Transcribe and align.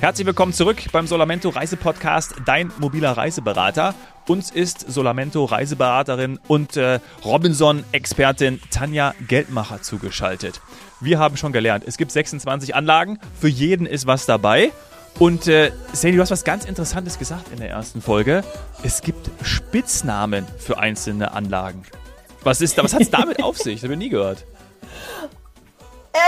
Herzlich 0.00 0.28
willkommen 0.28 0.52
zurück 0.52 0.76
beim 0.92 1.08
Solamento 1.08 1.48
Reisepodcast, 1.48 2.34
dein 2.44 2.70
mobiler 2.78 3.16
Reiseberater. 3.16 3.96
Uns 4.28 4.52
ist 4.52 4.88
Solamento 4.88 5.44
Reiseberaterin 5.44 6.38
und 6.46 6.76
äh, 6.76 7.00
Robinson-Expertin 7.24 8.60
Tanja 8.70 9.16
Geldmacher 9.26 9.82
zugeschaltet. 9.82 10.60
Wir 11.00 11.18
haben 11.18 11.36
schon 11.36 11.50
gelernt, 11.50 11.82
es 11.84 11.96
gibt 11.96 12.12
26 12.12 12.76
Anlagen, 12.76 13.18
für 13.40 13.48
jeden 13.48 13.86
ist 13.86 14.06
was 14.06 14.24
dabei. 14.24 14.70
Und 15.18 15.48
äh, 15.48 15.72
Sandy, 15.92 16.16
du 16.16 16.22
hast 16.22 16.30
was 16.30 16.44
ganz 16.44 16.64
Interessantes 16.64 17.18
gesagt 17.18 17.50
in 17.50 17.58
der 17.58 17.70
ersten 17.70 18.00
Folge. 18.00 18.44
Es 18.84 19.02
gibt 19.02 19.28
Spitznamen 19.42 20.46
für 20.58 20.78
einzelne 20.78 21.32
Anlagen. 21.32 21.82
Was, 22.44 22.60
ist, 22.60 22.80
was 22.80 22.94
hat 22.94 23.00
es 23.00 23.10
damit 23.10 23.42
auf 23.42 23.58
sich? 23.58 23.80
Das 23.80 23.82
habe 23.82 23.94
ich 23.94 23.98
nie 23.98 24.10
gehört. 24.10 24.46
Äh, 26.12 26.18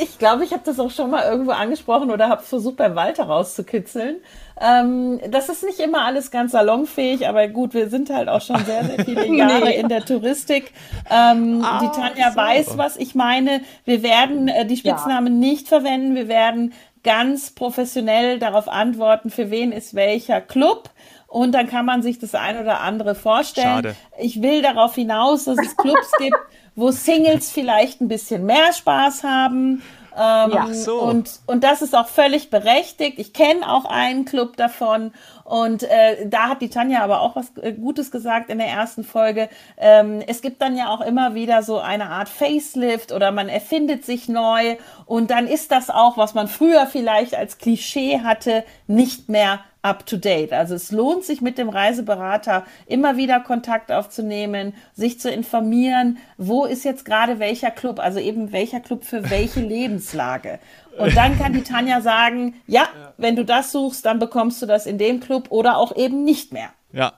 ich 0.00 0.18
glaube, 0.18 0.44
ich 0.44 0.52
habe 0.52 0.62
das 0.64 0.78
auch 0.80 0.90
schon 0.90 1.10
mal 1.10 1.24
irgendwo 1.24 1.52
angesprochen 1.52 2.10
oder 2.10 2.28
habe 2.28 2.42
versucht, 2.42 2.76
bei 2.76 2.94
Walter 2.94 3.24
rauszukitzeln. 3.24 4.16
Ähm, 4.60 5.20
das 5.30 5.48
ist 5.48 5.64
nicht 5.64 5.78
immer 5.78 6.04
alles 6.04 6.30
ganz 6.30 6.52
salonfähig, 6.52 7.28
aber 7.28 7.48
gut, 7.48 7.74
wir 7.74 7.88
sind 7.88 8.10
halt 8.10 8.28
auch 8.28 8.40
schon 8.40 8.64
sehr, 8.64 8.84
sehr 8.84 9.04
viele 9.04 9.26
Jahre 9.36 9.66
nee. 9.66 9.78
in 9.78 9.88
der 9.88 10.04
Touristik. 10.04 10.72
Ähm, 11.10 11.62
ah, 11.64 11.80
die 11.80 12.00
Tanja 12.00 12.30
so. 12.30 12.36
weiß, 12.36 12.78
was 12.78 12.96
ich 12.96 13.14
meine. 13.14 13.60
Wir 13.84 14.02
werden 14.02 14.48
äh, 14.48 14.66
die 14.66 14.76
Spitznamen 14.76 15.40
ja. 15.40 15.48
nicht 15.48 15.68
verwenden. 15.68 16.14
Wir 16.14 16.28
werden 16.28 16.72
ganz 17.04 17.50
professionell 17.50 18.38
darauf 18.38 18.68
antworten, 18.68 19.30
für 19.30 19.50
wen 19.50 19.72
ist 19.72 19.94
welcher 19.94 20.40
Club. 20.40 20.90
Und 21.28 21.52
dann 21.52 21.68
kann 21.68 21.84
man 21.84 22.02
sich 22.02 22.18
das 22.18 22.34
ein 22.34 22.58
oder 22.58 22.80
andere 22.80 23.14
vorstellen. 23.14 23.66
Schade. 23.66 23.96
Ich 24.18 24.40
will 24.42 24.62
darauf 24.62 24.94
hinaus, 24.94 25.44
dass 25.44 25.58
es 25.58 25.76
Clubs 25.76 26.10
gibt, 26.18 26.38
wo 26.74 26.90
Singles 26.90 27.50
vielleicht 27.50 28.00
ein 28.00 28.08
bisschen 28.08 28.46
mehr 28.46 28.72
Spaß 28.72 29.24
haben. 29.24 29.82
Ähm, 30.18 30.50
ja, 30.50 30.66
so. 30.72 31.00
und, 31.00 31.40
und 31.46 31.62
das 31.62 31.80
ist 31.80 31.94
auch 31.94 32.08
völlig 32.08 32.50
berechtigt. 32.50 33.18
Ich 33.18 33.32
kenne 33.32 33.70
auch 33.70 33.84
einen 33.84 34.24
Club 34.24 34.56
davon. 34.56 35.12
Und 35.44 35.84
äh, 35.84 36.26
da 36.28 36.48
hat 36.48 36.60
die 36.60 36.70
Tanja 36.70 37.02
aber 37.02 37.20
auch 37.20 37.36
was 37.36 37.56
äh, 37.62 37.72
Gutes 37.72 38.10
gesagt 38.10 38.50
in 38.50 38.58
der 38.58 38.66
ersten 38.66 39.04
Folge. 39.04 39.48
Ähm, 39.76 40.20
es 40.26 40.42
gibt 40.42 40.60
dann 40.60 40.76
ja 40.76 40.88
auch 40.88 41.00
immer 41.00 41.34
wieder 41.34 41.62
so 41.62 41.78
eine 41.78 42.10
Art 42.10 42.28
Facelift 42.28 43.12
oder 43.12 43.30
man 43.30 43.48
erfindet 43.48 44.04
sich 44.04 44.28
neu. 44.28 44.76
Und 45.06 45.30
dann 45.30 45.46
ist 45.46 45.70
das 45.70 45.88
auch, 45.88 46.16
was 46.16 46.34
man 46.34 46.48
früher 46.48 46.86
vielleicht 46.86 47.36
als 47.36 47.58
Klischee 47.58 48.20
hatte, 48.22 48.64
nicht 48.88 49.28
mehr 49.28 49.60
up 49.82 50.06
to 50.06 50.16
date. 50.16 50.52
Also 50.52 50.74
es 50.74 50.90
lohnt 50.90 51.24
sich 51.24 51.40
mit 51.40 51.58
dem 51.58 51.68
Reiseberater 51.68 52.64
immer 52.86 53.16
wieder 53.16 53.40
Kontakt 53.40 53.92
aufzunehmen, 53.92 54.74
sich 54.92 55.20
zu 55.20 55.30
informieren, 55.30 56.18
wo 56.36 56.64
ist 56.64 56.84
jetzt 56.84 57.04
gerade 57.04 57.38
welcher 57.38 57.70
Club, 57.70 57.98
also 58.00 58.18
eben 58.18 58.52
welcher 58.52 58.80
Club 58.80 59.04
für 59.04 59.30
welche 59.30 59.60
Lebenslage. 59.68 60.58
Und 60.98 61.16
dann 61.16 61.38
kann 61.38 61.52
die 61.52 61.62
Tanja 61.62 62.00
sagen, 62.00 62.54
ja, 62.66 62.88
wenn 63.16 63.36
du 63.36 63.44
das 63.44 63.70
suchst, 63.70 64.04
dann 64.04 64.18
bekommst 64.18 64.60
du 64.60 64.66
das 64.66 64.86
in 64.86 64.98
dem 64.98 65.20
Club 65.20 65.50
oder 65.50 65.76
auch 65.76 65.94
eben 65.94 66.24
nicht 66.24 66.52
mehr. 66.52 66.70
Ja, 66.92 67.12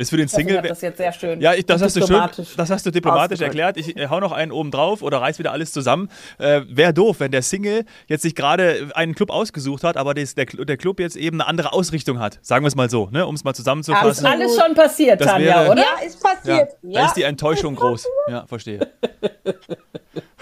ist 0.00 0.10
für 0.10 0.16
den 0.16 0.28
Single. 0.28 0.56
Ich 0.56 0.68
das 0.68 0.80
jetzt 0.80 0.96
sehr 0.96 1.12
schön. 1.12 1.40
Ja, 1.40 1.54
ich, 1.54 1.66
das, 1.66 1.82
hast 1.82 1.96
du 1.96 2.06
schön, 2.06 2.46
das 2.56 2.70
hast 2.70 2.86
du 2.86 2.90
diplomatisch 2.90 3.40
erklärt. 3.40 3.76
Ich 3.76 3.96
äh, 3.96 4.08
hau 4.08 4.20
noch 4.20 4.32
einen 4.32 4.50
oben 4.50 4.70
drauf 4.70 5.02
oder 5.02 5.20
reiß 5.20 5.38
wieder 5.38 5.52
alles 5.52 5.72
zusammen. 5.72 6.08
Äh, 6.38 6.62
Wäre 6.68 6.94
doof, 6.94 7.20
wenn 7.20 7.30
der 7.30 7.42
Single 7.42 7.84
jetzt 8.06 8.22
sich 8.22 8.34
gerade 8.34 8.90
einen 8.94 9.14
Club 9.14 9.30
ausgesucht 9.30 9.84
hat, 9.84 9.96
aber 9.96 10.14
des, 10.14 10.34
der, 10.34 10.46
der 10.46 10.76
Club 10.76 11.00
jetzt 11.00 11.16
eben 11.16 11.40
eine 11.40 11.48
andere 11.48 11.72
Ausrichtung 11.72 12.18
hat. 12.18 12.38
Sagen 12.42 12.64
wir 12.64 12.68
es 12.68 12.76
mal 12.76 12.88
so, 12.88 13.08
ne? 13.10 13.26
um 13.26 13.34
es 13.34 13.44
mal 13.44 13.54
zusammenzufassen. 13.54 14.24
Ja, 14.24 14.32
ist 14.32 14.40
alles 14.40 14.56
schon 14.56 14.74
passiert, 14.74 15.20
das 15.20 15.28
Tanja, 15.28 15.60
wäre, 15.60 15.70
oder? 15.72 15.82
Ja, 15.82 16.06
ist 16.06 16.22
passiert. 16.22 16.70
Ja, 16.82 16.90
ja. 16.90 17.00
Da 17.00 17.06
ist 17.06 17.14
die 17.14 17.22
Enttäuschung 17.22 17.74
groß. 17.74 18.06
Ja, 18.28 18.46
verstehe. 18.46 18.80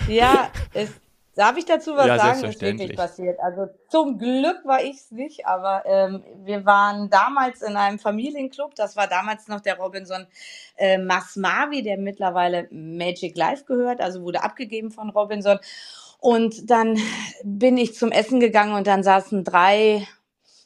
Ja, 0.09 0.51
ist 0.73 0.95
Darf 1.39 1.57
ich 1.57 1.67
dazu 1.67 1.97
was 1.97 2.09
ja, 2.09 2.19
sagen? 2.19 2.43
Ist 2.43 2.61
wirklich 2.61 2.97
passiert. 2.97 3.39
Also 3.39 3.69
zum 3.89 4.19
Glück 4.19 4.65
war 4.65 4.83
ich 4.83 4.97
es 4.97 5.13
nicht, 5.13 5.47
aber 5.47 5.85
ähm, 5.87 6.25
wir 6.43 6.67
waren 6.67 7.11
damals 7.11 7.63
in 7.63 7.77
einem 7.77 8.01
Familienclub. 8.01 8.75
Das 8.75 8.97
war 8.97 9.07
damals 9.07 9.47
noch 9.47 9.61
der 9.61 9.79
Robinson 9.79 10.27
äh, 10.77 10.99
Masmavi, 10.99 11.85
der 11.85 11.97
mittlerweile 11.97 12.67
Magic 12.73 13.37
Life 13.37 13.67
gehört, 13.67 14.01
also 14.01 14.23
wurde 14.23 14.43
abgegeben 14.43 14.91
von 14.91 15.11
Robinson. 15.11 15.61
Und 16.19 16.69
dann 16.69 16.99
bin 17.45 17.77
ich 17.77 17.95
zum 17.95 18.11
Essen 18.11 18.41
gegangen 18.41 18.75
und 18.75 18.89
dann 18.89 19.05
saßen 19.05 19.45
drei 19.45 20.09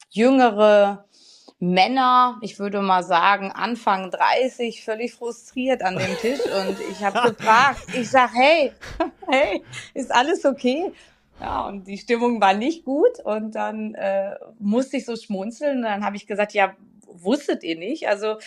jüngere 0.08 1.04
Männer, 1.62 2.38
ich 2.40 2.58
würde 2.58 2.82
mal 2.82 3.04
sagen 3.04 3.52
Anfang 3.52 4.10
30, 4.10 4.84
völlig 4.84 5.14
frustriert 5.14 5.82
an 5.82 5.96
dem 5.96 6.16
Tisch. 6.16 6.40
Und 6.66 6.76
ich 6.90 7.04
habe 7.04 7.30
gefragt, 7.30 7.86
ich 7.94 8.10
sag, 8.10 8.34
hey, 8.34 8.72
hey, 9.28 9.62
ist 9.94 10.12
alles 10.12 10.44
okay? 10.44 10.92
Ja, 11.40 11.66
und 11.66 11.88
die 11.88 11.98
Stimmung 11.98 12.40
war 12.40 12.54
nicht 12.54 12.84
gut. 12.84 13.20
Und 13.24 13.54
dann 13.54 13.94
äh, 13.94 14.34
musste 14.58 14.96
ich 14.96 15.04
so 15.04 15.14
schmunzeln. 15.14 15.78
Und 15.78 15.82
dann 15.84 16.04
habe 16.04 16.16
ich 16.16 16.26
gesagt, 16.26 16.52
ja, 16.52 16.74
wusstet 17.06 17.62
ihr 17.62 17.76
nicht, 17.76 18.08
also 18.08 18.38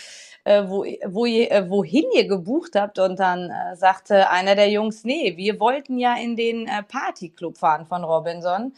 äh, 0.43 0.63
wo, 0.67 0.85
wo 1.07 1.25
ihr, 1.25 1.51
äh, 1.51 1.69
wohin 1.69 2.05
ihr 2.13 2.27
gebucht 2.27 2.75
habt? 2.75 2.99
Und 2.99 3.19
dann 3.19 3.49
äh, 3.49 3.75
sagte 3.77 4.29
einer 4.29 4.55
der 4.55 4.69
Jungs, 4.69 5.05
nee, 5.05 5.37
wir 5.37 5.59
wollten 5.61 5.97
ja 5.97 6.15
in 6.17 6.35
den 6.35 6.67
äh, 6.67 6.83
Partyclub 6.83 7.57
fahren 7.57 7.85
von 7.85 8.03
Robinson 8.03 8.73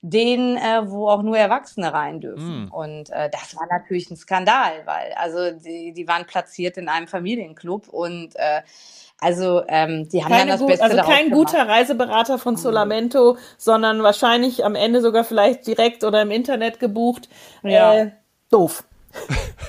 den, 0.00 0.56
äh, 0.56 0.82
wo 0.84 1.08
auch 1.08 1.22
nur 1.22 1.36
Erwachsene 1.36 1.92
rein 1.92 2.20
dürfen. 2.20 2.66
Mm. 2.66 2.72
Und 2.72 3.10
äh, 3.10 3.28
das 3.30 3.56
war 3.56 3.66
natürlich 3.68 4.10
ein 4.10 4.16
Skandal, 4.16 4.72
weil 4.84 5.12
also 5.16 5.50
die, 5.50 5.92
die 5.92 6.06
waren 6.06 6.24
platziert 6.24 6.76
in 6.76 6.88
einem 6.88 7.08
Familienclub 7.08 7.88
und 7.88 8.36
äh, 8.36 8.62
also 9.20 9.62
ähm, 9.66 10.08
die 10.08 10.22
haben 10.22 10.30
Keine 10.30 10.50
dann 10.52 10.58
das 10.60 10.66
Beste 10.66 10.84
Also 10.84 10.96
kein 10.98 11.30
guter 11.30 11.66
Reiseberater 11.66 12.38
von 12.38 12.56
Solamento, 12.56 13.34
mhm. 13.34 13.38
sondern 13.56 14.02
wahrscheinlich 14.04 14.64
am 14.64 14.76
Ende 14.76 15.00
sogar 15.00 15.24
vielleicht 15.24 15.66
direkt 15.66 16.04
oder 16.04 16.22
im 16.22 16.30
Internet 16.30 16.78
gebucht. 16.78 17.28
Ja. 17.64 17.94
Äh, 17.94 18.10
doof. 18.50 18.84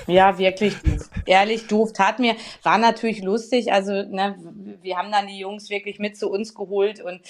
Ja, 0.06 0.38
wirklich 0.38 0.76
doof. 0.82 1.10
Ehrlich 1.26 1.66
doof. 1.66 1.92
Tat 1.92 2.18
mir, 2.18 2.34
war 2.62 2.78
natürlich 2.78 3.22
lustig. 3.22 3.72
Also, 3.72 3.92
ne, 3.92 4.36
wir 4.82 4.96
haben 4.96 5.12
dann 5.12 5.26
die 5.26 5.38
Jungs 5.38 5.70
wirklich 5.70 5.98
mit 5.98 6.16
zu 6.16 6.28
uns 6.28 6.54
geholt 6.54 7.00
und 7.00 7.20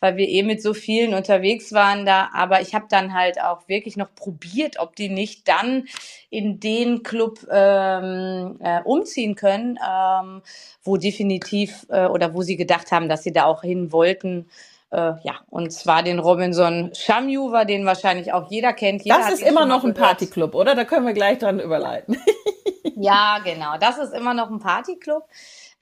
weil 0.00 0.16
wir 0.16 0.28
eh 0.28 0.42
mit 0.42 0.62
so 0.62 0.72
vielen 0.72 1.14
unterwegs 1.14 1.72
waren 1.72 2.06
da. 2.06 2.30
Aber 2.32 2.60
ich 2.60 2.74
habe 2.74 2.86
dann 2.88 3.14
halt 3.14 3.40
auch 3.40 3.68
wirklich 3.68 3.96
noch 3.96 4.14
probiert, 4.14 4.78
ob 4.78 4.96
die 4.96 5.08
nicht 5.08 5.48
dann 5.48 5.86
in 6.30 6.60
den 6.60 7.02
Club 7.02 7.46
ähm, 7.50 8.56
äh, 8.60 8.80
umziehen 8.84 9.34
können, 9.34 9.78
ähm, 9.86 10.42
wo 10.82 10.96
definitiv 10.96 11.86
äh, 11.90 12.06
oder 12.06 12.34
wo 12.34 12.42
sie 12.42 12.56
gedacht 12.56 12.92
haben, 12.92 13.08
dass 13.08 13.22
sie 13.22 13.32
da 13.32 13.44
auch 13.44 13.62
hin 13.62 13.92
wollten. 13.92 14.48
Äh, 14.90 15.12
ja, 15.22 15.34
und 15.48 15.72
zwar 15.72 16.02
den 16.02 16.18
Robinson 16.18 16.90
Shamuva, 16.94 17.64
den 17.64 17.86
wahrscheinlich 17.86 18.32
auch 18.32 18.50
jeder 18.50 18.72
kennt. 18.72 19.02
Jeder 19.04 19.18
das 19.18 19.34
ist 19.34 19.42
immer 19.42 19.64
noch 19.64 19.84
ein 19.84 19.94
Partyclub, 19.94 20.54
oder? 20.54 20.74
Da 20.74 20.84
können 20.84 21.06
wir 21.06 21.12
gleich 21.12 21.38
dran 21.38 21.60
überleiten. 21.60 22.16
ja, 22.96 23.38
genau. 23.44 23.76
Das 23.78 23.98
ist 23.98 24.12
immer 24.12 24.34
noch 24.34 24.50
ein 24.50 24.58
Partyclub. 24.58 25.22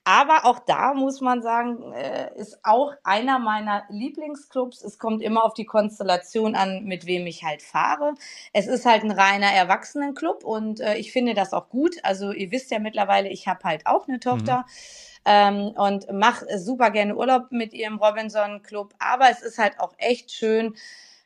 Aber 0.05 0.45
auch 0.45 0.59
da 0.59 0.93
muss 0.93 1.21
man 1.21 1.41
sagen, 1.41 1.91
äh, 1.93 2.31
ist 2.35 2.59
auch 2.63 2.93
einer 3.03 3.37
meiner 3.37 3.83
Lieblingsclubs. 3.89 4.83
Es 4.83 4.97
kommt 4.97 5.21
immer 5.21 5.43
auf 5.43 5.53
die 5.53 5.65
Konstellation 5.65 6.55
an, 6.55 6.85
mit 6.85 7.05
wem 7.05 7.27
ich 7.27 7.43
halt 7.43 7.61
fahre. 7.61 8.13
Es 8.53 8.67
ist 8.67 8.85
halt 8.85 9.03
ein 9.03 9.11
reiner 9.11 9.51
Erwachsenenclub 9.51 10.43
und 10.43 10.79
äh, 10.79 10.95
ich 10.95 11.11
finde 11.11 11.33
das 11.33 11.53
auch 11.53 11.69
gut. 11.69 11.95
Also 12.03 12.31
ihr 12.31 12.51
wisst 12.51 12.71
ja 12.71 12.79
mittlerweile, 12.79 13.29
ich 13.29 13.47
habe 13.47 13.63
halt 13.63 13.87
auch 13.87 14.07
eine 14.07 14.19
Tochter. 14.19 14.59
Mhm 14.59 15.08
ähm, 15.25 15.69
und 15.75 16.11
mache 16.11 16.45
super 16.59 16.91
gerne 16.91 17.15
Urlaub 17.15 17.51
mit 17.51 17.73
ihrem 17.73 17.97
Robinson 17.97 18.61
Club. 18.63 18.93
Aber 18.99 19.29
es 19.29 19.41
ist 19.41 19.57
halt 19.57 19.79
auch 19.79 19.93
echt 19.97 20.31
schön, 20.31 20.75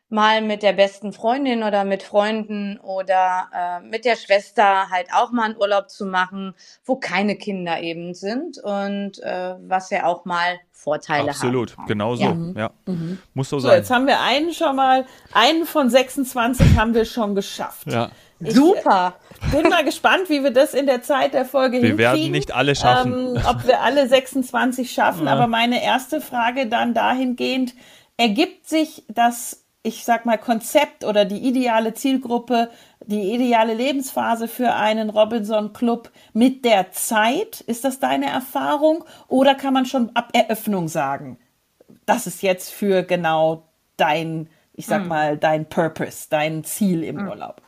mal 0.10 0.42
mit 0.42 0.62
der 0.62 0.74
besten 0.74 1.12
Freundin 1.12 1.64
oder 1.64 1.86
mit 1.86 2.04
Freunden 2.04 2.80
oder 2.80 3.50
äh, 3.54 3.80
mit 3.88 4.06
der 4.06 4.16
Schwester 4.16 4.90
halt 4.90 5.08
auch 5.14 5.32
mal 5.32 5.46
einen 5.46 5.58
Urlaub 5.58 5.90
zu 5.90 6.06
machen, 6.06 6.54
wo 6.86 6.96
keine 6.96 7.36
Kinder 7.36 7.82
eben 7.82 8.14
sind 8.14 8.60
und 8.60 9.22
äh, 9.24 9.56
was 9.60 9.90
ja 9.90 10.06
auch 10.06 10.26
mal 10.26 10.60
Vorteile 10.72 11.30
Absolut, 11.30 11.72
haben. 11.72 11.84
Absolut, 11.84 11.88
genau 11.88 12.16
so. 12.16 12.24
Ja. 12.24 12.34
Mhm. 12.34 12.58
ja. 12.58 12.72
Mhm. 12.86 13.20
Muss 13.34 13.50
so, 13.50 13.60
so 13.60 13.70
sein. 13.70 13.78
Jetzt 13.78 13.90
haben 13.90 14.06
wir 14.06 14.20
einen 14.22 14.54
schon 14.54 14.76
mal, 14.76 15.06
einen 15.32 15.66
von 15.66 15.90
26 15.90 16.78
haben 16.78 16.94
wir 16.94 17.06
schon 17.06 17.36
geschafft. 17.36 17.88
Ja. 17.88 18.12
Ich 18.40 18.54
Super. 18.54 19.16
Bin 19.52 19.70
mal 19.70 19.86
gespannt, 19.86 20.30
wie 20.30 20.44
wir 20.44 20.52
das 20.52 20.74
in 20.74 20.86
der 20.86 21.02
Zeit 21.02 21.34
der 21.34 21.46
Folge 21.46 21.82
wir 21.82 21.90
hinkriegen. 21.90 21.98
Wir 21.98 22.12
werden 22.12 22.32
nicht 22.32 22.54
alle 22.54 22.76
schaffen. 22.76 23.36
Ähm, 23.36 23.42
ob 23.48 23.66
wir 23.66 23.82
alle 23.82 24.08
26 24.08 24.92
schaffen. 24.92 25.26
Ja. 25.28 25.34
Aber 25.34 25.48
meine 25.48 25.84
erste 25.84 26.22
Frage 26.22 26.68
dann 26.68 26.94
dahingehend, 26.94 27.74
ergibt 28.18 28.68
sich 28.68 29.06
das, 29.08 29.63
ich 29.84 30.06
sag 30.06 30.26
mal, 30.26 30.38
Konzept 30.38 31.04
oder 31.04 31.26
die 31.26 31.46
ideale 31.46 31.94
Zielgruppe, 31.94 32.72
die 33.06 33.34
ideale 33.34 33.74
Lebensphase 33.74 34.48
für 34.48 34.74
einen 34.74 35.10
Robinson 35.10 35.74
Club 35.74 36.10
mit 36.32 36.64
der 36.64 36.92
Zeit? 36.92 37.60
Ist 37.62 37.84
das 37.84 38.00
deine 38.00 38.28
Erfahrung? 38.28 39.04
Oder 39.28 39.56
kann 39.56 39.74
man 39.74 39.86
schon 39.86 40.16
ab 40.16 40.30
Eröffnung 40.34 40.88
sagen, 40.88 41.38
das 42.06 42.28
ist 42.28 42.42
jetzt 42.42 42.72
für 42.72 43.04
genau 43.04 43.68
dein, 43.98 44.50
ich 44.74 44.86
sag 44.86 45.02
hm. 45.02 45.10
mal, 45.10 45.38
dein 45.38 45.68
Purpose, 45.68 46.28
dein 46.30 46.64
Ziel 46.64 47.04
im 47.04 47.20
hm. 47.20 47.28
Urlaub? 47.28 47.62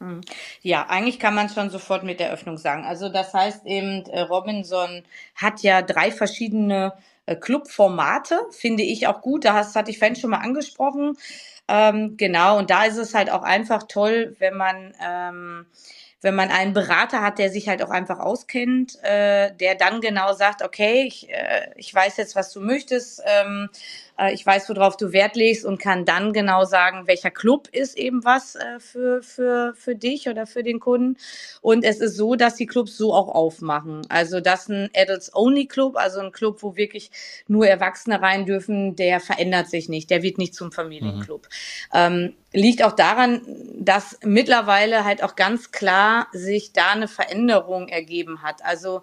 Hm. 0.00 0.20
Ja, 0.62 0.86
eigentlich 0.88 1.20
kann 1.20 1.34
man 1.34 1.48
schon 1.48 1.70
sofort 1.70 2.02
mit 2.02 2.18
der 2.18 2.32
Öffnung 2.32 2.58
sagen. 2.58 2.84
Also 2.84 3.08
das 3.08 3.32
heißt 3.32 3.66
eben, 3.66 4.04
äh, 4.06 4.22
Robinson 4.22 5.04
hat 5.36 5.62
ja 5.62 5.80
drei 5.80 6.10
verschiedene 6.10 6.92
äh, 7.26 7.36
Clubformate, 7.36 8.40
finde 8.50 8.82
ich 8.82 9.06
auch 9.06 9.20
gut. 9.20 9.44
Das 9.44 9.76
hatte 9.76 9.92
ich 9.92 9.98
vorhin 9.98 10.16
schon 10.16 10.30
mal 10.30 10.38
angesprochen. 10.38 11.16
Ähm, 11.72 12.16
genau, 12.18 12.58
und 12.58 12.68
da 12.68 12.84
ist 12.84 12.98
es 12.98 13.14
halt 13.14 13.30
auch 13.30 13.42
einfach 13.42 13.84
toll, 13.84 14.36
wenn 14.38 14.56
man 14.56 14.92
ähm, 15.02 15.66
wenn 16.20 16.34
man 16.36 16.50
einen 16.50 16.72
Berater 16.72 17.20
hat, 17.20 17.38
der 17.38 17.50
sich 17.50 17.68
halt 17.68 17.82
auch 17.82 17.90
einfach 17.90 18.20
auskennt, 18.20 19.02
äh, 19.02 19.52
der 19.56 19.74
dann 19.74 20.00
genau 20.00 20.34
sagt, 20.34 20.62
okay, 20.62 21.04
ich, 21.06 21.28
äh, 21.30 21.70
ich 21.76 21.92
weiß 21.92 22.16
jetzt, 22.18 22.36
was 22.36 22.52
du 22.52 22.60
möchtest, 22.60 23.22
ähm, 23.26 23.68
äh, 23.72 24.11
ich 24.32 24.44
weiß, 24.44 24.68
worauf 24.68 24.96
du 24.96 25.12
Wert 25.12 25.36
legst 25.36 25.64
und 25.64 25.78
kann 25.78 26.04
dann 26.04 26.32
genau 26.32 26.64
sagen, 26.64 27.06
welcher 27.06 27.30
Club 27.30 27.68
ist 27.72 27.96
eben 27.96 28.24
was 28.24 28.54
äh, 28.54 28.78
für, 28.78 29.22
für, 29.22 29.74
für 29.74 29.94
dich 29.94 30.28
oder 30.28 30.46
für 30.46 30.62
den 30.62 30.80
Kunden. 30.80 31.16
Und 31.60 31.84
es 31.84 32.00
ist 32.00 32.16
so, 32.16 32.34
dass 32.34 32.54
die 32.54 32.66
Clubs 32.66 32.96
so 32.96 33.14
auch 33.14 33.28
aufmachen. 33.28 34.02
Also 34.08 34.40
das 34.40 34.68
ein 34.68 34.90
Adults-Only-Club, 34.94 35.96
also 35.96 36.20
ein 36.20 36.32
Club, 36.32 36.62
wo 36.62 36.76
wirklich 36.76 37.10
nur 37.48 37.66
Erwachsene 37.66 38.20
rein 38.20 38.46
dürfen, 38.46 38.96
der 38.96 39.20
verändert 39.20 39.68
sich 39.68 39.88
nicht, 39.88 40.10
der 40.10 40.22
wird 40.22 40.38
nicht 40.38 40.54
zum 40.54 40.72
Familienclub. 40.72 41.48
Mhm. 41.92 41.94
Ähm, 41.94 42.34
liegt 42.52 42.84
auch 42.84 42.92
daran, 42.92 43.40
dass 43.74 44.18
mittlerweile 44.22 45.04
halt 45.04 45.22
auch 45.22 45.36
ganz 45.36 45.70
klar 45.70 46.28
sich 46.32 46.72
da 46.72 46.90
eine 46.90 47.08
Veränderung 47.08 47.88
ergeben 47.88 48.42
hat. 48.42 48.64
Also 48.64 49.02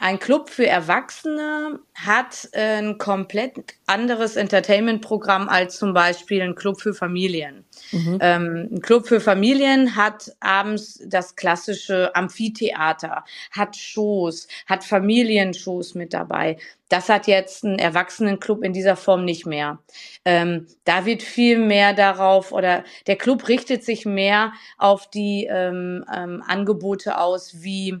ein 0.00 0.18
Club 0.18 0.48
für 0.48 0.66
Erwachsene 0.66 1.78
hat 1.94 2.48
ein 2.54 2.96
komplett 2.96 3.74
anderes 3.86 4.36
Entertainment-Programm 4.36 5.50
als 5.50 5.76
zum 5.76 5.92
Beispiel 5.92 6.40
ein 6.40 6.54
Club 6.54 6.80
für 6.80 6.94
Familien. 6.94 7.64
Mhm. 7.92 8.18
Ähm, 8.22 8.68
ein 8.72 8.80
Club 8.80 9.06
für 9.06 9.20
Familien 9.20 9.96
hat 9.96 10.32
abends 10.40 11.02
das 11.04 11.36
klassische 11.36 12.16
Amphitheater, 12.16 13.24
hat 13.50 13.76
Shows, 13.76 14.48
hat 14.64 14.84
Familienshows 14.84 15.94
mit 15.94 16.14
dabei. 16.14 16.56
Das 16.88 17.10
hat 17.10 17.26
jetzt 17.26 17.64
ein 17.64 17.78
Erwachsenenclub 17.78 18.64
in 18.64 18.72
dieser 18.72 18.96
Form 18.96 19.26
nicht 19.26 19.44
mehr. 19.44 19.80
Ähm, 20.24 20.66
da 20.84 21.04
wird 21.04 21.22
viel 21.22 21.58
mehr 21.58 21.92
darauf 21.92 22.52
oder 22.52 22.84
der 23.06 23.16
Club 23.16 23.48
richtet 23.48 23.84
sich 23.84 24.06
mehr 24.06 24.54
auf 24.78 25.10
die 25.10 25.46
ähm, 25.50 26.06
ähm 26.10 26.42
Angebote 26.46 27.18
aus 27.18 27.62
wie 27.62 28.00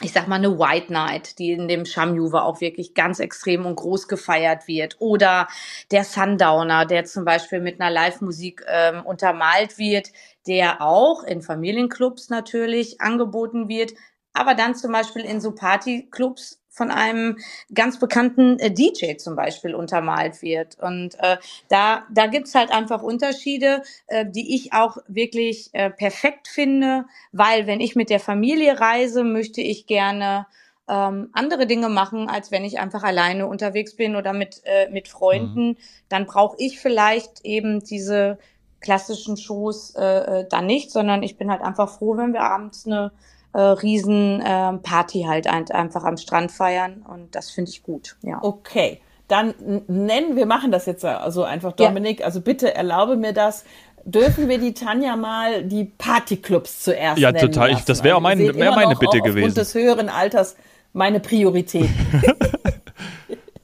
ich 0.00 0.12
sag 0.12 0.26
mal, 0.26 0.36
eine 0.36 0.58
White 0.58 0.92
Night, 0.92 1.38
die 1.38 1.52
in 1.52 1.68
dem 1.68 1.84
Shamjuva 1.84 2.42
auch 2.42 2.60
wirklich 2.60 2.94
ganz 2.94 3.20
extrem 3.20 3.66
und 3.66 3.76
groß 3.76 4.08
gefeiert 4.08 4.66
wird. 4.66 4.96
Oder 5.00 5.48
der 5.90 6.04
Sundowner, 6.04 6.86
der 6.86 7.04
zum 7.04 7.24
Beispiel 7.24 7.60
mit 7.60 7.80
einer 7.80 7.90
Live-Musik 7.90 8.64
ähm, 8.66 9.04
untermalt 9.04 9.78
wird, 9.78 10.08
der 10.46 10.80
auch 10.80 11.22
in 11.22 11.42
Familienclubs 11.42 12.30
natürlich 12.30 13.00
angeboten 13.00 13.68
wird, 13.68 13.92
aber 14.32 14.54
dann 14.54 14.74
zum 14.74 14.92
Beispiel 14.92 15.22
in 15.22 15.40
so 15.40 15.54
Partyclubs 15.54 16.61
von 16.72 16.90
einem 16.90 17.36
ganz 17.72 18.00
bekannten 18.00 18.58
äh, 18.58 18.70
DJ 18.70 19.16
zum 19.16 19.36
Beispiel 19.36 19.74
untermalt 19.74 20.40
wird. 20.40 20.78
Und 20.80 21.14
äh, 21.20 21.36
da, 21.68 22.04
da 22.10 22.26
gibt's 22.26 22.54
halt 22.54 22.72
einfach 22.72 23.02
Unterschiede, 23.02 23.82
äh, 24.06 24.24
die 24.26 24.56
ich 24.56 24.72
auch 24.72 24.96
wirklich 25.06 25.68
äh, 25.72 25.90
perfekt 25.90 26.48
finde, 26.48 27.04
weil 27.30 27.66
wenn 27.66 27.80
ich 27.80 27.94
mit 27.94 28.08
der 28.08 28.20
Familie 28.20 28.80
reise, 28.80 29.22
möchte 29.22 29.60
ich 29.60 29.86
gerne 29.86 30.46
ähm, 30.88 31.28
andere 31.32 31.66
Dinge 31.66 31.90
machen, 31.90 32.28
als 32.28 32.50
wenn 32.50 32.64
ich 32.64 32.80
einfach 32.80 33.02
alleine 33.02 33.46
unterwegs 33.46 33.94
bin 33.94 34.16
oder 34.16 34.32
mit, 34.32 34.62
äh, 34.64 34.88
mit 34.88 35.08
Freunden. 35.08 35.68
Mhm. 35.68 35.76
Dann 36.08 36.24
brauche 36.24 36.56
ich 36.58 36.80
vielleicht 36.80 37.44
eben 37.44 37.84
diese 37.84 38.38
klassischen 38.80 39.36
Shows 39.36 39.94
äh, 39.94 40.02
äh, 40.40 40.48
dann 40.48 40.66
nicht, 40.66 40.90
sondern 40.90 41.22
ich 41.22 41.36
bin 41.36 41.50
halt 41.50 41.60
einfach 41.60 41.90
froh, 41.90 42.16
wenn 42.16 42.32
wir 42.32 42.42
abends 42.42 42.86
eine 42.86 43.12
äh, 43.52 43.60
riesen 43.60 44.40
äh, 44.40 44.72
Party 44.78 45.24
halt 45.28 45.46
ein, 45.46 45.70
einfach 45.70 46.04
am 46.04 46.16
Strand 46.16 46.52
feiern 46.52 47.04
und 47.08 47.34
das 47.34 47.50
finde 47.50 47.70
ich 47.70 47.82
gut. 47.82 48.16
Ja. 48.22 48.38
Okay. 48.42 49.00
Dann 49.28 49.54
nennen 49.86 50.36
wir 50.36 50.46
machen 50.46 50.72
das 50.72 50.86
jetzt 50.86 51.04
also 51.04 51.44
einfach 51.44 51.72
Dominik. 51.72 52.20
Ja. 52.20 52.26
Also 52.26 52.40
bitte 52.40 52.74
erlaube 52.74 53.16
mir 53.16 53.32
das. 53.32 53.64
Dürfen 54.04 54.48
wir 54.48 54.58
die 54.58 54.74
Tanja 54.74 55.16
mal 55.16 55.62
die 55.62 55.84
Partyclubs 55.84 56.80
zuerst 56.80 57.18
ja, 57.18 57.30
nennen? 57.30 57.44
Ja, 57.44 57.48
total. 57.48 57.70
Ich, 57.70 57.84
das 57.84 58.02
wäre 58.02 58.16
auch 58.16 58.20
mein, 58.20 58.38
wär 58.38 58.72
meine 58.72 58.96
Bitte 58.96 59.20
gewesen. 59.20 59.48
Und 59.48 59.56
des 59.56 59.74
höheren 59.74 60.08
Alters 60.08 60.56
meine 60.92 61.20
Priorität. 61.20 61.88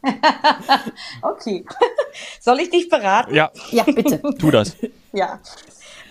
okay. 1.23 1.64
Soll 2.40 2.61
ich 2.61 2.70
dich 2.70 2.88
beraten? 2.88 3.35
Ja. 3.35 3.50
Ja, 3.70 3.85
bitte. 3.85 4.20
Tu 4.38 4.50
das. 4.50 4.76
ja. 5.12 5.40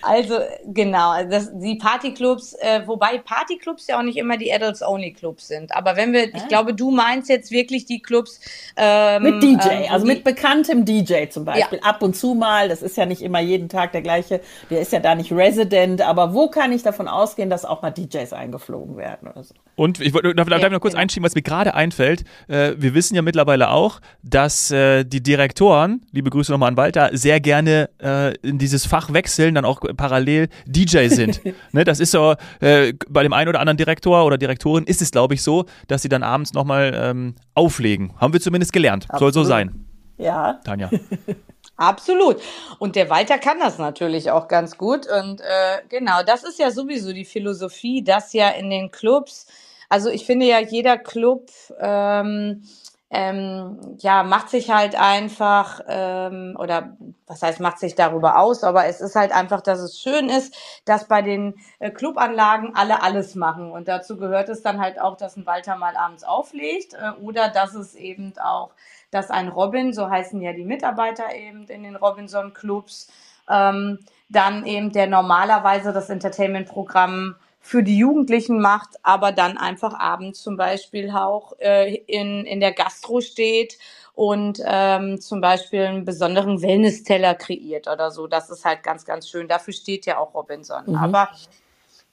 Also 0.02 0.36
genau, 0.66 1.24
das, 1.30 1.52
die 1.54 1.76
Partyclubs, 1.76 2.54
äh, 2.54 2.82
wobei 2.86 3.18
Partyclubs 3.18 3.88
ja 3.88 4.00
auch 4.00 4.04
nicht 4.04 4.18
immer 4.18 4.38
die 4.38 4.52
Adults-Only-Clubs 4.52 5.48
sind. 5.48 5.76
Aber 5.76 5.96
wenn 5.96 6.14
wir, 6.14 6.34
ich 6.36 6.48
glaube, 6.48 6.74
du 6.74 6.92
meinst 6.92 7.30
jetzt 7.30 7.52
wirklich 7.52 7.86
die 7.86 8.02
Clubs 8.02 8.40
ähm, 8.76 9.24
mit 9.24 9.44
DJ, 9.44 9.68
ähm, 9.70 9.92
also 9.92 10.06
mit 10.06 10.24
bekanntem 10.24 10.86
DJ 10.86 11.28
zum 11.30 11.46
Beispiel. 11.46 11.80
Ja. 11.82 11.90
Ab 11.90 12.02
und 12.02 12.16
zu 12.16 12.34
mal, 12.34 12.70
das 12.70 12.82
ist 12.82 12.98
ja 12.98 13.06
nicht 13.06 13.22
immer 13.22 13.40
jeden 13.40 13.70
Tag 13.70 13.92
der 13.92 14.02
gleiche, 14.02 14.42
der 14.70 14.82
ist 14.82 14.92
ja 14.92 15.00
da 15.00 15.16
nicht 15.16 15.32
Resident, 15.32 16.02
aber 16.02 16.34
wo 16.34 16.50
kann 16.50 16.72
ich 16.72 16.84
davon 16.84 17.08
ausgehen, 17.08 17.50
dass 17.50 17.66
auch 17.66 17.82
mal 17.82 17.92
DJs 17.92 18.34
eingeflogen 18.34 18.98
werden 18.98 19.30
oder 19.30 19.44
so? 19.44 19.54
Und 19.76 20.02
ich 20.02 20.14
wollte, 20.14 20.34
darf, 20.34 20.48
darf 20.48 20.64
ich 20.64 20.70
noch 20.70 20.80
kurz 20.80 20.94
genau. 20.94 21.04
einschieben, 21.04 21.26
was 21.26 21.36
mir 21.36 21.42
gerade 21.42 21.74
einfällt. 21.74 22.24
Äh, 22.48 22.74
wir 22.78 22.94
wissen 22.94 23.16
ja 23.16 23.22
mittlerweile 23.22 23.70
auch, 23.70 24.00
dass 24.24 24.72
äh, 24.72 25.04
die 25.04 25.22
Direktoren, 25.22 26.02
liebe 26.12 26.30
Grüße 26.30 26.52
nochmal 26.52 26.70
an 26.70 26.78
Walter, 26.78 27.10
sehr 27.14 27.40
gerne 27.40 27.90
äh, 28.02 28.36
in 28.38 28.58
dieses 28.58 28.86
Fach 28.86 29.14
wechseln, 29.14 29.56
dann 29.56 29.66
auch 29.66 29.82
parallel 29.96 30.50
DJ 30.66 31.08
sind. 31.08 31.42
ne, 31.72 31.84
das 31.84 32.00
ist 32.00 32.12
so, 32.12 32.36
äh, 32.60 32.94
bei 33.10 33.24
dem 33.24 33.34
einen 33.34 33.50
oder 33.50 33.60
anderen 33.60 33.78
Direktor 33.78 34.26
oder 34.26 34.38
Direktorin 34.38 34.86
ist 34.86 35.02
es, 35.02 35.12
glaube 35.12 35.34
ich, 35.34 35.44
so, 35.44 35.66
dass 35.88 36.02
sie 36.02 36.10
dann 36.10 36.24
abends 36.24 36.54
nochmal 36.54 36.94
ähm, 36.96 37.36
auflegen. 37.54 38.14
Haben 38.18 38.34
wir 38.34 38.42
zumindest 38.42 38.74
gelernt. 38.74 39.06
Absolut. 39.10 39.34
Soll 39.34 39.44
so 39.44 39.48
sein. 39.48 39.86
Ja. 40.18 40.60
Tanja. 40.64 40.90
Absolut. 41.78 42.38
Und 42.80 42.96
der 42.96 43.10
Walter 43.10 43.38
kann 43.38 43.60
das 43.60 43.78
natürlich 43.78 44.32
auch 44.32 44.48
ganz 44.48 44.78
gut. 44.78 45.08
Und 45.08 45.42
äh, 45.42 45.82
genau, 45.90 46.24
das 46.26 46.44
ist 46.44 46.58
ja 46.60 46.72
sowieso 46.72 47.14
die 47.14 47.26
Philosophie, 47.26 48.04
dass 48.04 48.34
ja 48.34 48.50
in 48.50 48.70
den 48.70 48.90
Clubs, 48.90 49.46
also 49.88 50.10
ich 50.10 50.26
finde 50.26 50.48
ja, 50.48 50.60
jeder 50.60 50.98
Club 50.98 51.50
ähm, 51.80 52.64
ähm, 53.10 53.80
ja, 54.00 54.24
macht 54.24 54.50
sich 54.50 54.70
halt 54.70 55.00
einfach, 55.00 55.80
ähm, 55.88 56.58
oder 56.60 56.98
was 57.26 57.42
heißt, 57.42 57.62
macht 57.62 57.80
sich 57.80 57.96
darüber 57.96 58.38
aus, 58.38 58.64
aber 58.66 58.86
es 58.86 59.00
ist 59.00 59.16
halt 59.16 59.32
einfach, 59.32 59.62
dass 59.62 59.80
es 59.80 60.00
schön 60.00 60.30
ist, 60.30 60.56
dass 60.84 61.08
bei 61.08 61.22
den 61.22 61.56
äh, 61.80 61.90
Clubanlagen 61.90 62.76
alle 62.76 63.02
alles 63.04 63.36
machen. 63.36 63.72
Und 63.72 63.88
dazu 63.88 64.18
gehört 64.18 64.50
es 64.50 64.62
dann 64.62 64.82
halt 64.82 65.00
auch, 65.00 65.16
dass 65.16 65.38
ein 65.38 65.46
Walter 65.46 65.78
mal 65.78 65.96
abends 65.96 66.26
auflegt 66.26 66.96
äh, 66.96 67.12
oder 67.22 67.48
dass 67.50 67.76
es 67.76 67.96
eben 67.96 68.34
auch, 68.40 68.72
dass 69.10 69.30
ein 69.30 69.48
Robin, 69.48 69.94
so 69.94 70.10
heißen 70.10 70.42
ja 70.42 70.52
die 70.52 70.66
Mitarbeiter 70.66 71.34
eben 71.34 71.66
in 71.68 71.84
den 71.84 71.96
Robinson-Clubs, 71.96 73.08
ähm, 73.50 74.00
dann 74.28 74.66
eben 74.66 74.92
der 74.92 75.08
normalerweise 75.08 75.94
das 75.94 76.10
Entertainment-Programm 76.10 77.36
für 77.68 77.84
die 77.84 77.98
Jugendlichen 77.98 78.62
macht, 78.62 78.92
aber 79.04 79.34
dann 79.34 79.58
einfach 79.58 79.94
abends 79.94 80.42
zum 80.42 80.56
Beispiel 80.56 81.12
auch 81.12 81.52
äh, 81.60 81.96
in, 82.08 82.46
in 82.46 82.62
der 82.62 82.72
Gastro 82.72 83.20
steht 83.20 83.78
und 84.16 84.62
ähm, 84.66 85.20
zum 85.20 85.42
Beispiel 85.42 85.82
einen 85.82 86.06
besonderen 86.06 86.62
Wellness-Teller 86.62 87.36
kreiert 87.36 87.90
oder 87.90 88.10
so. 88.10 88.26
Das 88.26 88.50
ist 88.50 88.64
halt 88.64 88.84
ganz, 88.84 89.04
ganz 89.04 89.28
schön. 89.28 89.50
Dafür 89.50 89.74
steht 89.74 90.06
ja 90.06 90.18
auch 90.18 90.34
Robinson. 90.34 90.84
Mhm. 90.88 90.96
Aber 90.96 91.30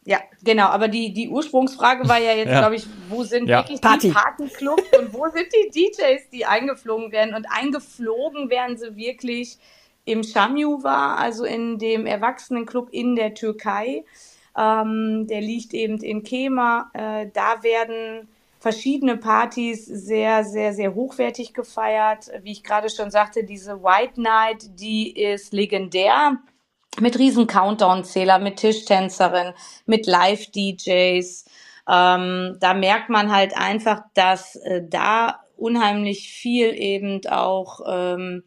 ja, 0.05 0.19
genau. 0.43 0.67
Aber 0.67 0.89
die, 0.89 1.13
die 1.13 1.29
Ursprungsfrage 1.29 2.09
war 2.09 2.19
ja 2.19 2.33
jetzt, 2.33 2.51
ja. 2.51 2.59
glaube 2.59 2.75
ich, 2.75 2.89
wo 3.09 3.23
sind 3.23 3.49
ja. 3.49 3.59
wirklich 3.59 3.81
Party. 3.81 4.09
die 4.09 4.13
Partyclubs 4.13 4.83
und 4.99 5.15
wo 5.15 5.29
sind 5.29 5.47
die 5.55 5.71
DJs, 5.71 6.31
die 6.33 6.47
eingeflogen 6.47 7.13
werden? 7.13 7.33
Und 7.33 7.47
eingeflogen 7.49 8.51
werden 8.51 8.77
sie 8.77 8.97
wirklich 8.97 9.59
im 10.05 10.25
Şamjuva, 10.25 11.15
also 11.15 11.45
in 11.45 11.79
dem 11.79 12.07
Erwachsenenclub 12.07 12.89
in 12.91 13.15
der 13.15 13.35
Türkei. 13.35 14.05
Ähm, 14.57 15.27
der 15.29 15.41
liegt 15.41 15.75
eben 15.75 15.99
in 15.99 16.23
Kema. 16.23 16.91
Äh, 16.95 17.29
da 17.33 17.63
werden 17.63 18.29
verschiedene 18.65 19.19
Partys 19.19 19.85
sehr, 19.85 20.43
sehr, 20.45 20.73
sehr 20.73 20.95
hochwertig 20.95 21.53
gefeiert. 21.53 22.31
Wie 22.43 22.53
ich 22.53 22.65
gerade 22.65 22.89
schon 22.89 23.11
sagte, 23.11 23.45
diese 23.45 23.83
White 23.83 24.21
Night, 24.21 24.81
die 24.81 25.11
ist 25.11 25.53
legendär. 25.53 26.39
Mit 26.99 27.19
riesen 27.19 27.47
Countdown-Zähler, 27.47 28.39
mit 28.39 28.57
Tischtänzerin, 28.57 29.53
mit 29.85 30.07
Live-DJs. 30.07 31.45
Ähm, 31.91 32.57
da 32.61 32.73
merkt 32.73 33.11
man 33.11 33.31
halt 33.31 33.57
einfach, 33.57 34.03
dass 34.15 34.57
äh, 34.57 34.83
da 34.89 35.41
unheimlich 35.57 36.33
viel 36.33 36.73
eben 36.75 37.21
auch 37.27 37.81
ähm, 37.87 38.45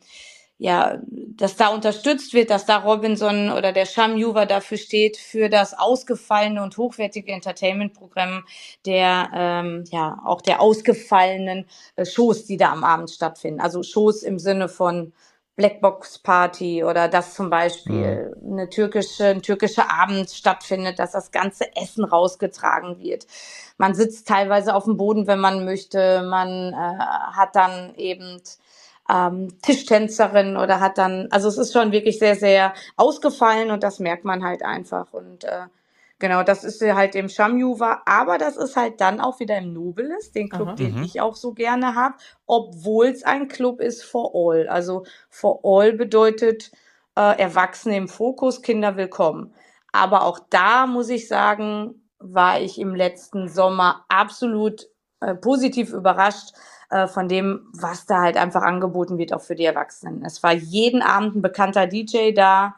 ja, 0.60 0.98
dass 1.08 1.56
da 1.56 1.68
unterstützt 1.68 2.34
wird, 2.34 2.50
dass 2.50 2.66
da 2.66 2.78
Robinson 2.78 3.52
oder 3.52 3.72
der 3.72 3.86
Sham 3.86 4.18
Juva 4.18 4.46
dafür 4.46 4.78
steht, 4.78 5.18
für 5.18 5.50
das 5.50 5.78
ausgefallene 5.78 6.64
und 6.64 6.78
hochwertige 6.78 7.32
Entertainment-Programm 7.32 8.44
der, 8.86 9.30
ähm, 9.34 9.84
ja, 9.92 10.20
auch 10.26 10.42
der 10.42 10.60
ausgefallenen 10.62 11.66
äh, 11.96 12.06
Shows, 12.06 12.46
die 12.46 12.58
da 12.58 12.72
am 12.72 12.84
Abend 12.84 13.12
stattfinden. 13.12 13.62
Also 13.62 13.84
Shows 13.84 14.24
im 14.24 14.40
Sinne 14.40 14.68
von 14.68 15.14
Blackbox 15.58 16.20
Party 16.20 16.84
oder 16.84 17.08
dass 17.08 17.34
zum 17.34 17.50
Beispiel 17.50 18.36
mhm. 18.42 18.54
eine 18.54 18.70
türkische, 18.70 19.26
ein 19.26 19.42
türkischer 19.42 19.92
Abend 19.92 20.30
stattfindet, 20.30 21.00
dass 21.00 21.12
das 21.12 21.32
ganze 21.32 21.76
Essen 21.76 22.04
rausgetragen 22.04 23.00
wird. 23.00 23.28
Man 23.78 23.94
sitzt 23.94 24.28
teilweise 24.28 24.76
auf 24.76 24.86
dem 24.86 24.98
Boden, 24.98 25.28
wenn 25.28 25.40
man 25.40 25.66
möchte. 25.66 26.24
Man 26.24 26.74
äh, 26.74 26.76
hat 26.76 27.56
dann 27.56 27.94
eben 27.96 28.40
ähm, 29.10 29.60
Tischtänzerin 29.62 30.58
oder 30.58 30.80
hat 30.80 30.98
dann, 30.98 31.28
also 31.32 31.48
es 31.48 31.58
ist 31.58 31.74
schon 31.74 31.92
wirklich 31.92 32.20
sehr, 32.20 32.36
sehr 32.36 32.74
ausgefallen 32.96 33.72
und 33.72 33.84
das 33.84 34.00
merkt 34.00 34.26
man 34.26 34.44
halt 34.44 34.64
einfach. 34.64 35.14
Und 35.14 35.44
äh, 35.46 35.68
genau, 36.20 36.44
das 36.44 36.64
ist 36.64 36.82
halt 36.82 37.16
im 37.16 37.30
Shamjuva, 37.30 38.02
aber 38.06 38.38
das 38.38 38.58
ist 38.58 38.76
halt 38.76 39.00
dann 39.02 39.20
auch 39.22 39.40
wieder 39.40 39.58
im 39.58 39.74
Nobilis, 39.74 40.32
den 40.32 40.50
Club, 40.50 40.70
Aha. 40.70 40.76
den 40.76 40.98
mhm. 40.98 41.04
ich 41.04 41.22
auch 41.22 41.36
so 41.36 41.54
gerne 41.54 41.96
habe, 41.96 42.16
obwohl 42.46 43.08
es 43.08 43.24
ein 43.24 43.48
Club 43.48 43.80
ist 43.80 44.04
for 44.04 44.32
all. 44.34 44.68
Also 44.68 45.06
for 45.30 45.62
all 45.64 45.94
bedeutet 45.94 46.72
äh, 47.16 47.40
Erwachsene 47.40 47.98
im 47.98 48.08
Fokus, 48.08 48.62
Kinder 48.62 48.98
willkommen. 48.98 49.54
Aber 49.92 50.24
auch 50.24 50.40
da 50.50 50.86
muss 50.86 51.10
ich 51.10 51.28
sagen, 51.28 52.04
war 52.20 52.60
ich 52.60 52.80
im 52.80 52.94
letzten 52.94 53.48
Sommer 53.48 54.06
absolut 54.10 54.88
äh, 55.22 55.34
positiv 55.34 55.94
überrascht, 55.94 56.54
äh, 56.90 57.08
von 57.08 57.28
dem, 57.28 57.68
was 57.74 58.06
da 58.06 58.22
halt 58.22 58.38
einfach 58.38 58.62
angeboten 58.62 59.18
wird, 59.18 59.34
auch 59.34 59.42
für 59.42 59.56
die 59.56 59.66
Erwachsenen. 59.66 60.24
Es 60.26 60.42
war 60.44 60.54
jeden 60.54 61.02
Abend 61.02 61.36
ein 61.36 61.42
bekannter 61.42 61.86
DJ 61.86 62.32
da. 62.32 62.76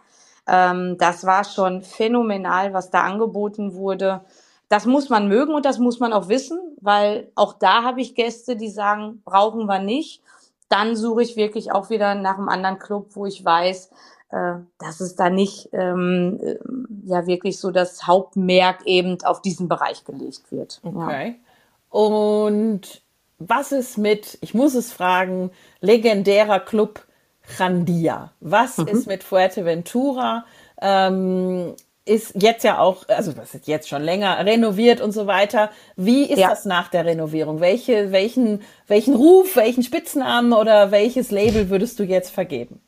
Ähm, 0.48 0.98
das 0.98 1.26
war 1.26 1.44
schon 1.44 1.84
phänomenal, 1.84 2.74
was 2.74 2.90
da 2.90 3.02
angeboten 3.02 3.74
wurde. 3.74 4.22
Das 4.68 4.86
muss 4.86 5.10
man 5.10 5.28
mögen 5.28 5.54
und 5.54 5.66
das 5.66 5.80
muss 5.80 6.00
man 6.00 6.14
auch 6.14 6.28
wissen, 6.28 6.60
weil 6.82 7.32
auch 7.36 7.54
da 7.54 7.84
habe 7.84 8.02
ich 8.02 8.16
Gäste, 8.16 8.56
die 8.56 8.70
sagen, 8.70 9.22
brauchen 9.26 9.66
wir 9.66 9.80
nicht. 9.80 10.22
Dann 10.70 10.96
suche 10.96 11.24
ich 11.24 11.36
wirklich 11.36 11.72
auch 11.72 11.90
wieder 11.90 12.16
nach 12.16 12.38
einem 12.38 12.50
anderen 12.50 12.80
Club, 12.80 13.10
wo 13.16 13.26
ich 13.26 13.44
weiß, 13.44 13.90
äh, 14.32 14.56
dass 14.78 15.02
es 15.02 15.16
da 15.16 15.30
nicht 15.30 15.70
ähm, 15.72 16.40
äh, 16.42 16.56
ja 17.06 17.26
wirklich 17.26 17.60
so 17.60 17.72
das 17.72 18.06
Hauptmerk 18.06 18.86
eben 18.86 19.18
auf 19.24 19.42
diesen 19.42 19.68
Bereich 19.68 20.04
gelegt 20.04 20.52
wird. 20.52 20.82
Okay. 20.84 21.28
Ja. 21.28 22.00
Und 22.00 23.02
was 23.40 23.72
ist 23.72 23.98
mit, 23.98 24.38
ich 24.42 24.54
muss 24.54 24.76
es 24.76 24.92
fragen, 24.92 25.52
legendärer 25.82 26.60
Club 26.60 27.06
Randia? 27.58 28.32
Was 28.40 28.78
mhm. 28.78 28.88
ist 28.88 29.08
mit 29.08 29.24
Fuerteventura? 29.24 30.46
Ähm, 30.82 31.76
ist 32.06 32.42
jetzt 32.42 32.64
ja 32.64 32.80
auch, 32.80 33.08
also 33.08 33.38
was 33.38 33.54
ist 33.54 33.68
jetzt 33.68 33.88
schon 33.88 34.02
länger, 34.02 34.44
renoviert 34.46 35.00
und 35.00 35.12
so 35.12 35.28
weiter. 35.28 35.70
Wie 35.96 36.24
ist 36.24 36.40
ja. 36.40 36.50
das 36.50 36.66
nach 36.66 36.90
der 36.90 37.06
Renovierung? 37.06 37.60
Welche, 37.60 38.12
welchen, 38.12 38.64
welchen 38.88 39.16
Ruf, 39.16 39.56
welchen 39.56 39.84
Spitznamen 39.84 40.54
oder 40.54 40.92
welches 40.92 41.32
Label 41.32 41.70
würdest 41.70 42.00
du 42.00 42.04
jetzt 42.04 42.32
vergeben? 42.32 42.82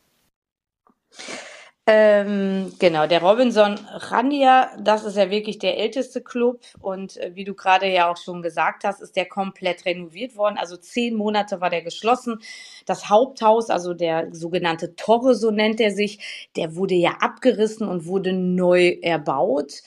Ähm, 1.88 2.72
genau, 2.78 3.08
der 3.08 3.24
Robinson 3.24 3.76
Randia, 3.90 4.70
das 4.80 5.04
ist 5.04 5.18
ja 5.18 5.32
wirklich 5.32 5.58
der 5.58 5.80
älteste 5.80 6.22
Club 6.22 6.62
und 6.80 7.18
äh, 7.18 7.32
wie 7.34 7.44
du 7.44 7.56
gerade 7.56 7.88
ja 7.88 8.12
auch 8.12 8.18
schon 8.18 8.44
gesagt 8.44 8.84
hast, 8.84 9.02
ist 9.02 9.16
der 9.16 9.26
komplett 9.26 9.84
renoviert 9.86 10.36
worden. 10.36 10.58
Also 10.60 10.78
zehn 10.78 11.16
Monate 11.16 11.60
war 11.60 11.72
der 11.72 11.82
geschlossen. 11.82 12.40
Das 12.86 13.10
Haupthaus, 13.10 13.72
also 13.72 13.96
der 13.96 14.28
sogenannte 14.32 14.96
Torre, 14.96 15.34
so 15.34 15.50
nennt 15.50 15.82
er 15.82 15.90
sich, 15.90 16.50
der 16.56 16.76
wurde 16.76 16.94
ja 16.94 17.14
abgerissen 17.20 17.88
und 17.88 18.06
wurde 18.06 18.32
neu 18.34 18.98
erbaut. 19.02 19.82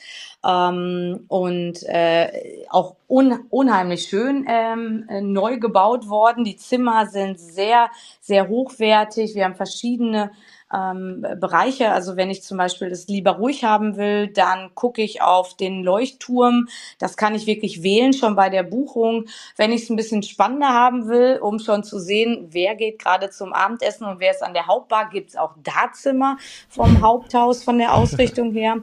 Ähm, 0.45 1.25
und 1.29 1.85
äh, 1.85 2.65
auch 2.71 2.97
un 3.09 3.39
unheimlich 3.51 4.09
schön 4.09 4.45
ähm, 4.49 5.07
äh, 5.09 5.21
neu 5.21 5.59
gebaut 5.59 6.09
worden. 6.09 6.43
Die 6.45 6.57
Zimmer 6.57 7.07
sind 7.07 7.39
sehr, 7.39 7.89
sehr 8.21 8.49
hochwertig. 8.49 9.37
Wir 9.37 9.45
haben 9.45 9.55
verschiedene 9.55 10.33
ähm, 10.75 11.25
Bereiche. 11.41 11.93
Also 11.93 12.17
wenn 12.17 12.31
ich 12.31 12.43
zum 12.43 12.59
Beispiel 12.59 12.89
das 12.89 13.07
lieber 13.07 13.33
ruhig 13.33 13.65
haben 13.65 13.97
will, 13.97 14.29
dann 14.29 14.75
gucke 14.75 15.03
ich 15.03 15.23
auf 15.23 15.57
den 15.57 15.83
Leuchtturm. 15.83 16.69
Das 16.99 17.17
kann 17.17 17.35
ich 17.35 17.47
wirklich 17.47 17.83
wählen 17.83 18.13
schon 18.13 18.35
bei 18.35 18.51
der 18.51 18.63
Buchung. 18.63 19.27
Wenn 19.57 19.73
ich 19.73 19.83
es 19.83 19.91
ein 19.91 19.97
bisschen 19.97 20.23
spannender 20.23 20.71
haben 20.71 21.09
will, 21.09 21.39
um 21.41 21.59
schon 21.59 21.85
zu 21.85 21.99
sehen, 21.99 22.49
wer 22.51 22.75
geht 22.75 22.99
gerade 22.99 23.31
zum 23.31 23.53
Abendessen 23.53 24.07
und 24.07 24.21
wer 24.21 24.33
ist 24.33 24.43
an 24.43 24.55
der 24.55 24.67
Hauptbar, 24.67 25.09
gibt's 25.11 25.37
auch 25.37 25.53
Darzimmer 25.63 26.39
vom 26.69 27.01
Haupthaus 27.01 27.63
von 27.63 27.79
der 27.79 27.95
Ausrichtung 27.95 28.53
her. 28.53 28.79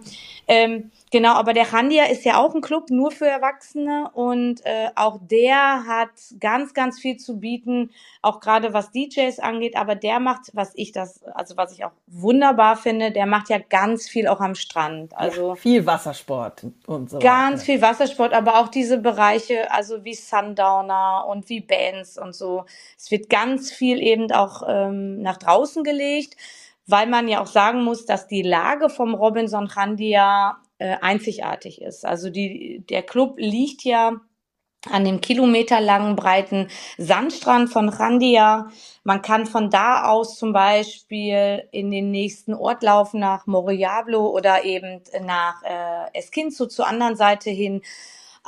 Ähm, 0.48 0.92
Genau, 1.12 1.34
aber 1.34 1.52
der 1.52 1.74
Handia 1.74 2.06
ist 2.06 2.24
ja 2.24 2.38
auch 2.38 2.56
ein 2.56 2.62
Club 2.62 2.90
nur 2.90 3.12
für 3.12 3.28
Erwachsene 3.28 4.10
und 4.14 4.66
äh, 4.66 4.92
auch 4.96 5.20
der 5.22 5.84
hat 5.86 6.10
ganz, 6.40 6.74
ganz 6.74 7.02
viel 7.02 7.18
zu 7.18 7.38
bieten, 7.38 7.92
auch 8.22 8.40
gerade 8.40 8.74
was 8.74 8.92
DJs 8.92 9.40
angeht. 9.40 9.76
Aber 9.76 9.96
der 9.96 10.22
macht, 10.22 10.52
was 10.54 10.72
ich 10.76 10.94
das, 10.94 11.22
also 11.24 11.58
was 11.58 11.74
ich 11.74 11.84
auch 11.84 11.92
wunderbar 12.08 12.78
finde, 12.78 13.12
der 13.12 13.26
macht 13.26 13.50
ja 13.50 13.58
ganz 13.58 14.08
viel 14.08 14.26
auch 14.26 14.40
am 14.40 14.56
Strand. 14.56 15.14
Also 15.18 15.50
ja, 15.50 15.56
viel 15.56 15.86
Wassersport 15.86 16.68
und 16.88 17.10
so. 17.10 17.20
Ganz 17.20 17.56
weiter. 17.56 17.66
viel 17.66 17.82
Wassersport, 17.82 18.32
aber 18.32 18.60
auch 18.60 18.70
diese 18.70 18.98
Bereiche, 18.98 19.70
also 19.70 20.06
wie 20.06 20.16
Sundowner 20.16 21.26
und 21.28 21.50
wie 21.50 21.60
Bands 21.60 22.18
und 22.18 22.34
so. 22.34 22.64
Es 22.98 23.12
wird 23.12 23.30
ganz 23.30 23.70
viel 23.70 24.02
eben 24.02 24.32
auch 24.32 24.64
ähm, 24.66 25.22
nach 25.22 25.36
draußen 25.36 25.84
gelegt 25.84 26.38
weil 26.88 27.08
man 27.08 27.30
ja 27.30 27.42
auch 27.42 27.48
sagen 27.48 27.84
muss, 27.84 28.06
dass 28.06 28.28
die 28.28 28.42
Lage 28.42 28.90
vom 28.90 29.14
Robinson 29.14 29.70
Chandia 29.70 30.58
äh, 30.82 30.98
einzigartig 31.00 31.80
ist. 31.80 32.06
Also 32.06 32.32
die, 32.32 32.84
der 32.90 33.04
Club 33.04 33.36
liegt 33.38 33.84
ja 33.84 34.14
an 34.90 35.06
dem 35.06 35.22
kilometerlangen 35.22 36.16
breiten 36.16 36.70
Sandstrand 36.98 37.70
von 37.70 37.88
Randia. 37.88 38.72
Man 39.04 39.22
kann 39.22 39.46
von 39.46 39.70
da 39.70 40.06
aus 40.06 40.40
zum 40.40 40.54
Beispiel 40.54 41.68
in 41.72 41.92
den 41.92 42.10
nächsten 42.10 42.56
Ort 42.56 42.82
laufen 42.82 43.20
nach 43.20 43.46
Moriablo 43.46 44.28
oder 44.28 44.64
eben 44.64 45.02
nach 45.24 45.62
äh, 45.62 46.18
Esquinzo 46.18 46.66
zur 46.66 46.88
anderen 46.88 47.16
Seite 47.16 47.52
hin. 47.52 47.84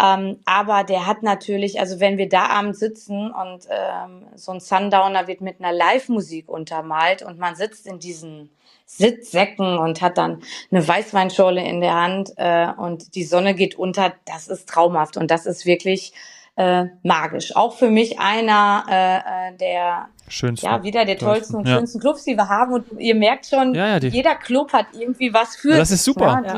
Ähm, 0.01 0.39
aber 0.45 0.83
der 0.83 1.05
hat 1.05 1.21
natürlich, 1.21 1.79
also 1.79 1.99
wenn 1.99 2.17
wir 2.17 2.27
da 2.27 2.47
abends 2.47 2.79
sitzen 2.79 3.29
und 3.29 3.67
ähm, 3.69 4.25
so 4.33 4.53
ein 4.53 4.59
Sundowner 4.59 5.27
wird 5.27 5.41
mit 5.41 5.59
einer 5.59 5.71
Live-Musik 5.71 6.49
untermalt 6.49 7.21
und 7.21 7.37
man 7.37 7.55
sitzt 7.55 7.85
in 7.85 7.99
diesen 7.99 8.49
Sitzsäcken 8.85 9.77
und 9.77 10.01
hat 10.01 10.17
dann 10.17 10.41
eine 10.71 10.87
Weißweinschorle 10.87 11.63
in 11.63 11.81
der 11.81 11.95
Hand 11.95 12.31
äh, 12.37 12.67
und 12.77 13.15
die 13.15 13.23
Sonne 13.23 13.55
geht 13.55 13.75
unter. 13.75 14.13
Das 14.25 14.47
ist 14.47 14.69
traumhaft 14.69 15.17
und 15.17 15.31
das 15.31 15.45
ist 15.45 15.65
wirklich 15.65 16.13
äh, 16.55 16.85
magisch. 17.01 17.55
Auch 17.55 17.75
für 17.75 17.89
mich 17.89 18.19
einer 18.19 18.85
äh, 18.89 19.17
äh 19.49 19.57
der 19.57 20.09
schönsten, 20.27 20.65
ja 20.65 20.83
wieder 20.83 21.05
der 21.05 21.17
tollsten 21.17 21.55
und 21.55 21.67
ja. 21.67 21.77
schönsten 21.77 21.99
Clubs, 21.99 22.23
die 22.23 22.35
wir 22.35 22.49
haben. 22.49 22.73
Und 22.73 22.85
ihr 22.99 23.15
merkt 23.15 23.47
schon, 23.47 23.73
ja, 23.73 23.97
ja, 23.97 24.07
jeder 24.07 24.35
Club 24.35 24.73
hat 24.73 24.87
irgendwie 24.93 25.33
was 25.33 25.55
für. 25.55 25.75
Das 25.75 25.91
ist 25.91 26.03
super. 26.03 26.43
Ja, 26.45 26.53
halt 26.53 26.55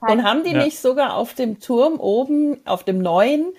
und 0.00 0.22
haben 0.24 0.44
die 0.44 0.54
nicht 0.54 0.78
sogar 0.78 1.14
auf 1.14 1.34
dem 1.34 1.60
Turm 1.60 1.98
oben, 1.98 2.58
auf 2.66 2.84
dem 2.84 2.98
neuen, 2.98 3.52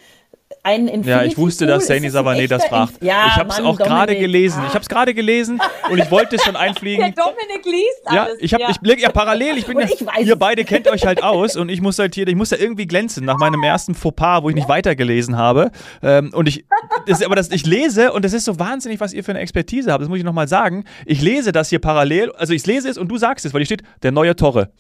einen 0.64 0.88
Infinity 0.88 1.10
Ja, 1.10 1.24
ich 1.24 1.38
wusste, 1.38 1.66
dass 1.66 1.88
Sani 1.88 2.08
Savané 2.10 2.48
das 2.48 2.66
fragt. 2.66 3.02
Ja, 3.02 3.28
ich 3.28 3.36
habe 3.36 3.50
es 3.50 3.60
auch 3.60 3.78
gerade 3.78 4.16
gelesen. 4.16 4.62
Ich 4.68 4.74
habe 4.74 4.82
es 4.82 4.90
gerade 4.90 5.14
gelesen 5.14 5.62
und 5.90 5.98
ich 6.00 6.12
wollte 6.12 6.36
es 6.36 6.44
schon 6.44 6.56
einfliegen. 6.56 7.14
Der 7.14 7.24
Dominik 7.24 7.66
liest 7.66 8.02
alles. 8.06 8.34
Ja, 8.34 8.38
ich 8.40 8.54
habe 8.54 8.64
ja. 8.64 8.70
ich 8.70 8.80
blick 8.80 9.02
ja 9.02 9.10
parallel, 9.10 9.58
ich 9.58 9.66
bin 9.66 9.80
ja, 9.80 9.88
ihr 10.20 10.36
beide 10.36 10.64
kennt 10.66 10.88
euch 10.88 11.06
halt 11.06 11.24
aus 11.24 11.56
und 11.56 11.70
ich 11.70 11.82
muss 11.82 12.00
halt 12.00 12.16
hier, 12.16 12.28
ich 12.28 12.36
muss 12.36 12.50
da 12.50 12.58
irgendwie 12.58 12.88
glänzen 12.88 13.26
nach 13.26 13.38
meinem 13.38 13.64
ersten 13.64 13.96
Fauxpas, 13.96 14.44
wo 14.44 14.50
ich 14.50 14.56
nicht 14.56 14.70
weitergelesen 14.70 15.38
habe. 15.38 15.72
Ähm, 16.02 16.32
und 16.34 16.48
ich 16.48 16.66
das, 17.06 17.24
aber 17.24 17.36
das 17.36 17.50
ich 17.52 17.66
lese 17.66 18.12
und 18.12 18.26
das 18.26 18.34
ist 18.34 18.46
so 18.46 18.60
wahnsinnig, 18.60 19.00
was 19.00 19.14
ihr 19.14 19.24
für 19.24 19.32
eine 19.32 19.40
Expertise 19.40 19.92
habt. 19.92 20.02
Das 20.02 20.10
muss 20.10 20.18
ich 20.18 20.24
nochmal 20.24 20.48
sagen. 20.48 20.86
Ich 21.06 21.22
lese 21.22 21.52
das 21.52 21.70
hier 21.70 21.80
parallel, 21.80 22.32
also 22.34 22.54
ich 22.54 22.66
lese 22.66 22.90
es 22.90 22.98
und 22.98 23.08
du 23.10 23.18
sagst 23.18 23.46
es, 23.46 23.54
weil 23.54 23.62
hier 23.62 23.66
steht 23.66 23.84
der 24.04 24.12
neue 24.12 24.36
Torre 24.36 24.72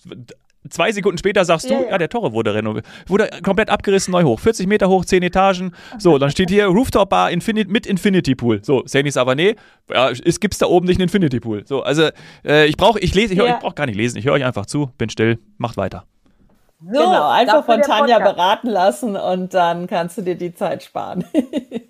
Zwei 0.69 0.91
Sekunden 0.91 1.17
später 1.17 1.45
sagst 1.45 1.69
du, 1.69 1.73
ja, 1.73 1.81
ja. 1.81 1.89
ja 1.91 1.97
der 1.97 2.09
Torre 2.09 2.33
wurde 2.33 2.53
renoviert, 2.53 2.85
wurde 3.07 3.29
komplett 3.43 3.69
abgerissen, 3.69 4.11
neu 4.11 4.23
hoch. 4.23 4.41
40 4.41 4.67
Meter 4.67 4.89
hoch, 4.89 5.05
10 5.05 5.23
Etagen. 5.23 5.73
So, 5.97 6.17
dann 6.17 6.31
steht 6.31 6.49
hier 6.49 6.65
Rooftop 6.65 7.09
Bar 7.09 7.31
Infinite, 7.31 7.69
mit 7.69 7.87
Infinity 7.87 8.35
Pool. 8.35 8.61
So, 8.63 8.83
aber 9.15 9.35
nee, 9.35 9.55
ja, 9.89 10.09
es 10.09 10.39
gibt's 10.41 10.57
da 10.57 10.65
oben 10.65 10.85
nicht 10.85 10.97
einen 10.97 11.03
Infinity 11.03 11.39
Pool. 11.39 11.65
So, 11.65 11.81
also 11.83 12.09
äh, 12.45 12.65
ich 12.65 12.75
brauche, 12.75 12.99
ich 12.99 13.15
lese, 13.15 13.33
ich, 13.33 13.39
ja. 13.39 13.45
ich 13.45 13.59
brauche 13.59 13.75
gar 13.75 13.85
nicht 13.85 13.95
lesen, 13.95 14.17
ich 14.17 14.25
höre 14.25 14.33
euch 14.33 14.43
einfach 14.43 14.65
zu, 14.65 14.91
bin 14.97 15.09
still, 15.09 15.39
macht 15.57 15.77
weiter. 15.77 16.03
So, 16.81 16.91
genau, 16.91 17.29
einfach 17.29 17.65
von 17.65 17.81
Tanja 17.81 18.19
beraten 18.19 18.69
lassen 18.69 19.15
und 19.15 19.53
dann 19.53 19.87
kannst 19.87 20.17
du 20.17 20.21
dir 20.21 20.35
die 20.35 20.53
Zeit 20.53 20.83
sparen. 20.83 21.23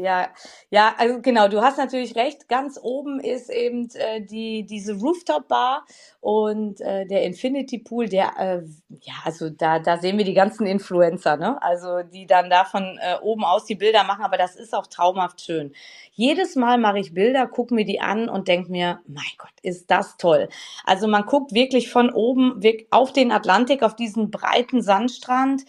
Ja, 0.00 0.28
ja, 0.70 0.94
also 0.96 1.20
genau, 1.20 1.48
du 1.48 1.60
hast 1.60 1.76
natürlich 1.76 2.16
recht. 2.16 2.48
Ganz 2.48 2.78
oben 2.82 3.20
ist 3.20 3.50
eben 3.50 3.88
äh, 3.94 4.22
die 4.22 4.64
diese 4.64 4.94
Rooftop 4.94 5.48
Bar 5.48 5.84
und 6.20 6.80
äh, 6.80 7.06
der 7.06 7.24
Infinity 7.24 7.78
Pool, 7.78 8.08
der 8.08 8.32
äh, 8.38 8.62
ja, 9.02 9.14
also 9.24 9.50
da 9.50 9.78
da 9.78 9.98
sehen 9.98 10.16
wir 10.16 10.24
die 10.24 10.34
ganzen 10.34 10.66
Influencer, 10.66 11.36
ne? 11.36 11.60
Also 11.62 12.02
die 12.02 12.26
dann 12.26 12.48
da 12.48 12.64
von 12.64 12.98
äh, 13.00 13.16
oben 13.20 13.44
aus 13.44 13.66
die 13.66 13.74
Bilder 13.74 14.04
machen, 14.04 14.24
aber 14.24 14.38
das 14.38 14.56
ist 14.56 14.74
auch 14.74 14.86
traumhaft 14.86 15.42
schön. 15.42 15.72
Jedes 16.12 16.56
Mal 16.56 16.78
mache 16.78 16.98
ich 16.98 17.12
Bilder, 17.12 17.46
gucke 17.46 17.74
mir 17.74 17.84
die 17.84 18.00
an 18.00 18.28
und 18.28 18.48
denk 18.48 18.70
mir, 18.70 19.00
mein 19.06 19.24
Gott, 19.38 19.52
ist 19.62 19.90
das 19.90 20.16
toll. 20.16 20.48
Also 20.84 21.08
man 21.08 21.26
guckt 21.26 21.52
wirklich 21.52 21.90
von 21.90 22.10
oben 22.10 22.60
auf 22.90 23.12
den 23.12 23.32
Atlantik, 23.32 23.82
auf 23.82 23.96
diesen 23.96 24.30
breiten 24.30 24.82
Sandstrand 24.82 25.64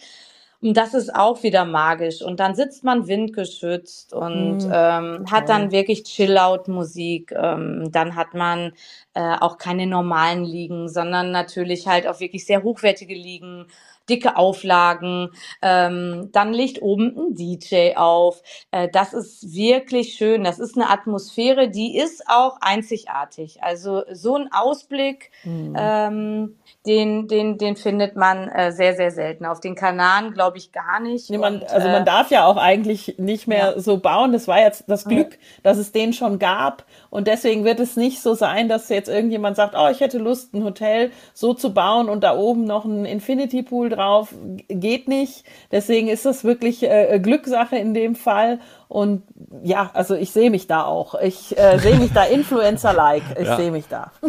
und 0.62 0.76
das 0.76 0.94
ist 0.94 1.14
auch 1.14 1.42
wieder 1.42 1.64
magisch. 1.64 2.22
Und 2.22 2.38
dann 2.38 2.54
sitzt 2.54 2.84
man 2.84 3.08
windgeschützt 3.08 4.12
und 4.12 4.58
mhm. 4.58 4.72
ähm, 4.72 5.24
hat 5.28 5.48
dann 5.48 5.72
wirklich 5.72 6.04
Chill-Out-Musik. 6.04 7.32
Ähm, 7.32 7.90
dann 7.90 8.14
hat 8.14 8.34
man 8.34 8.72
äh, 9.14 9.36
auch 9.40 9.58
keine 9.58 9.88
normalen 9.88 10.44
Liegen, 10.44 10.88
sondern 10.88 11.32
natürlich 11.32 11.88
halt 11.88 12.06
auch 12.06 12.20
wirklich 12.20 12.46
sehr 12.46 12.62
hochwertige 12.62 13.14
Liegen. 13.14 13.66
Dicke 14.08 14.36
Auflagen, 14.36 15.30
ähm, 15.62 16.30
dann 16.32 16.52
legt 16.52 16.82
oben 16.82 17.16
ein 17.16 17.34
DJ 17.34 17.94
auf. 17.96 18.42
Äh, 18.70 18.88
das 18.92 19.12
ist 19.12 19.54
wirklich 19.54 20.14
schön. 20.14 20.44
Das 20.44 20.58
ist 20.58 20.76
eine 20.76 20.90
Atmosphäre, 20.90 21.68
die 21.68 21.96
ist 21.96 22.24
auch 22.28 22.58
einzigartig. 22.60 23.62
Also 23.62 24.02
so 24.12 24.36
ein 24.36 24.48
Ausblick, 24.52 25.30
mhm. 25.44 25.74
ähm, 25.78 26.58
den, 26.86 27.28
den, 27.28 27.58
den 27.58 27.76
findet 27.76 28.16
man 28.16 28.48
äh, 28.48 28.72
sehr, 28.72 28.94
sehr 28.94 29.10
selten. 29.10 29.46
Auf 29.46 29.60
den 29.60 29.74
Kanaren 29.74 30.32
glaube 30.32 30.58
ich 30.58 30.72
gar 30.72 31.00
nicht. 31.00 31.30
Nee, 31.30 31.38
man, 31.38 31.56
Und, 31.56 31.70
also 31.70 31.88
man 31.88 32.02
äh, 32.02 32.04
darf 32.04 32.30
ja 32.30 32.44
auch 32.46 32.56
eigentlich 32.56 33.18
nicht 33.18 33.46
mehr 33.46 33.74
ja. 33.74 33.80
so 33.80 33.98
bauen. 33.98 34.32
Das 34.32 34.48
war 34.48 34.60
jetzt 34.60 34.84
das 34.88 35.04
Glück, 35.04 35.38
dass 35.62 35.78
es 35.78 35.92
den 35.92 36.12
schon 36.12 36.38
gab. 36.38 36.84
Und 37.10 37.28
deswegen 37.28 37.64
wird 37.64 37.78
es 37.78 37.96
nicht 37.96 38.20
so 38.20 38.34
sein, 38.34 38.68
dass 38.68 38.88
jetzt 38.88 39.08
irgendjemand 39.08 39.56
sagt, 39.56 39.74
oh, 39.78 39.88
ich 39.90 40.00
hätte 40.00 40.18
Lust, 40.18 40.54
ein 40.54 40.64
Hotel 40.64 41.10
so 41.34 41.54
zu 41.54 41.72
bauen 41.72 42.08
und 42.08 42.24
da 42.24 42.36
oben 42.36 42.64
noch 42.64 42.84
ein 42.84 43.04
Infinity 43.04 43.62
Pool 43.62 43.91
drauf. 43.94 44.34
Geht 44.68 45.08
nicht. 45.08 45.44
Deswegen 45.70 46.08
ist 46.08 46.24
das 46.24 46.44
wirklich 46.44 46.82
äh, 46.82 47.20
Glückssache 47.20 47.76
in 47.76 47.94
dem 47.94 48.14
Fall. 48.14 48.58
Und 48.88 49.22
ja, 49.62 49.90
also 49.94 50.14
ich 50.14 50.32
sehe 50.32 50.50
mich 50.50 50.66
da 50.66 50.84
auch. 50.84 51.14
Ich 51.20 51.56
äh, 51.56 51.78
sehe 51.78 51.96
mich 51.98 52.12
da 52.12 52.24
Influencer-like. 52.24 53.22
Ich 53.38 53.46
ja. 53.46 53.56
sehe 53.56 53.70
mich 53.70 53.86
da. 53.88 54.12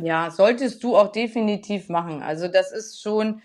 Ja, 0.00 0.30
solltest 0.30 0.82
du 0.84 0.96
auch 0.96 1.08
definitiv 1.08 1.88
machen. 1.88 2.22
Also 2.22 2.48
das 2.48 2.72
ist 2.72 3.02
schon, 3.02 3.42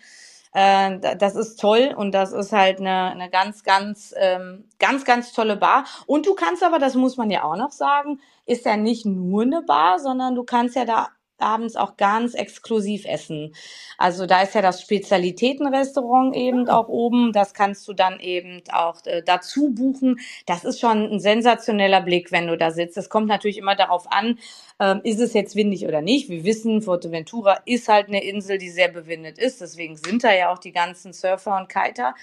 äh, 0.54 1.00
das 1.18 1.36
ist 1.36 1.60
toll 1.60 1.94
und 1.96 2.14
das 2.14 2.32
ist 2.32 2.52
halt 2.52 2.80
eine, 2.80 3.12
eine 3.12 3.30
ganz, 3.30 3.64
ganz, 3.64 4.14
ähm, 4.18 4.66
ganz, 4.80 5.06
ganz 5.06 5.34
tolle 5.34 5.58
Bar. 5.58 5.86
Und 6.06 6.28
du 6.28 6.36
kannst 6.36 6.64
aber, 6.64 6.80
das 6.80 6.96
muss 6.96 7.18
man 7.18 7.32
ja 7.32 7.44
auch 7.44 7.56
noch 7.56 7.72
sagen, 7.72 8.20
ist 8.46 8.66
ja 8.66 8.78
nicht 8.78 9.06
nur 9.06 9.44
eine 9.44 9.64
Bar, 9.64 10.00
sondern 10.00 10.36
du 10.36 10.44
kannst 10.44 10.76
ja 10.76 10.86
da 10.86 11.10
abends 11.44 11.76
auch 11.76 11.98
ganz 11.98 12.34
exklusiv 12.34 13.06
essen. 13.06 13.54
Also 13.98 14.26
da 14.26 14.42
ist 14.42 14.56
ja 14.56 14.62
das 14.62 14.82
Spezialitätenrestaurant 14.82 16.36
eben 16.36 16.70
ah. 16.70 16.80
auch 16.80 16.88
oben. 16.88 17.34
Das 17.34 17.54
kannst 17.54 17.88
du 17.88 17.94
dann 17.94 18.20
eben 18.20 18.62
auch 18.72 19.06
äh, 19.06 19.22
dazu 19.24 19.72
buchen. 19.74 20.20
Das 20.46 20.64
ist 20.64 20.80
schon 20.80 21.14
ein 21.14 21.20
sensationeller 21.20 22.02
Blick, 22.02 22.32
wenn 22.32 22.48
du 22.48 22.58
da 22.58 22.72
sitzt. 22.72 22.98
Es 22.98 23.10
kommt 23.10 23.28
natürlich 23.28 23.58
immer 23.58 23.76
darauf 23.76 24.12
an, 24.12 24.40
ähm, 24.84 25.00
ist 25.04 25.22
es 25.22 25.34
jetzt 25.34 25.56
windig 25.56 25.88
oder 25.88 26.02
nicht. 26.02 26.30
Wir 26.30 26.44
wissen, 26.44 26.82
Fuerteventura 26.82 27.60
ist 27.66 27.88
halt 27.88 28.10
eine 28.10 28.22
Insel, 28.22 28.58
die 28.58 28.70
sehr 28.70 28.90
bewindet 28.90 29.38
ist. 29.38 29.62
Deswegen 29.62 29.96
sind 29.96 30.26
da 30.26 30.34
ja 30.34 30.52
auch 30.52 30.60
die 30.60 30.74
ganzen 30.74 31.14
Surfer 31.14 31.56
und 31.56 31.70
Kiter. 31.70 32.14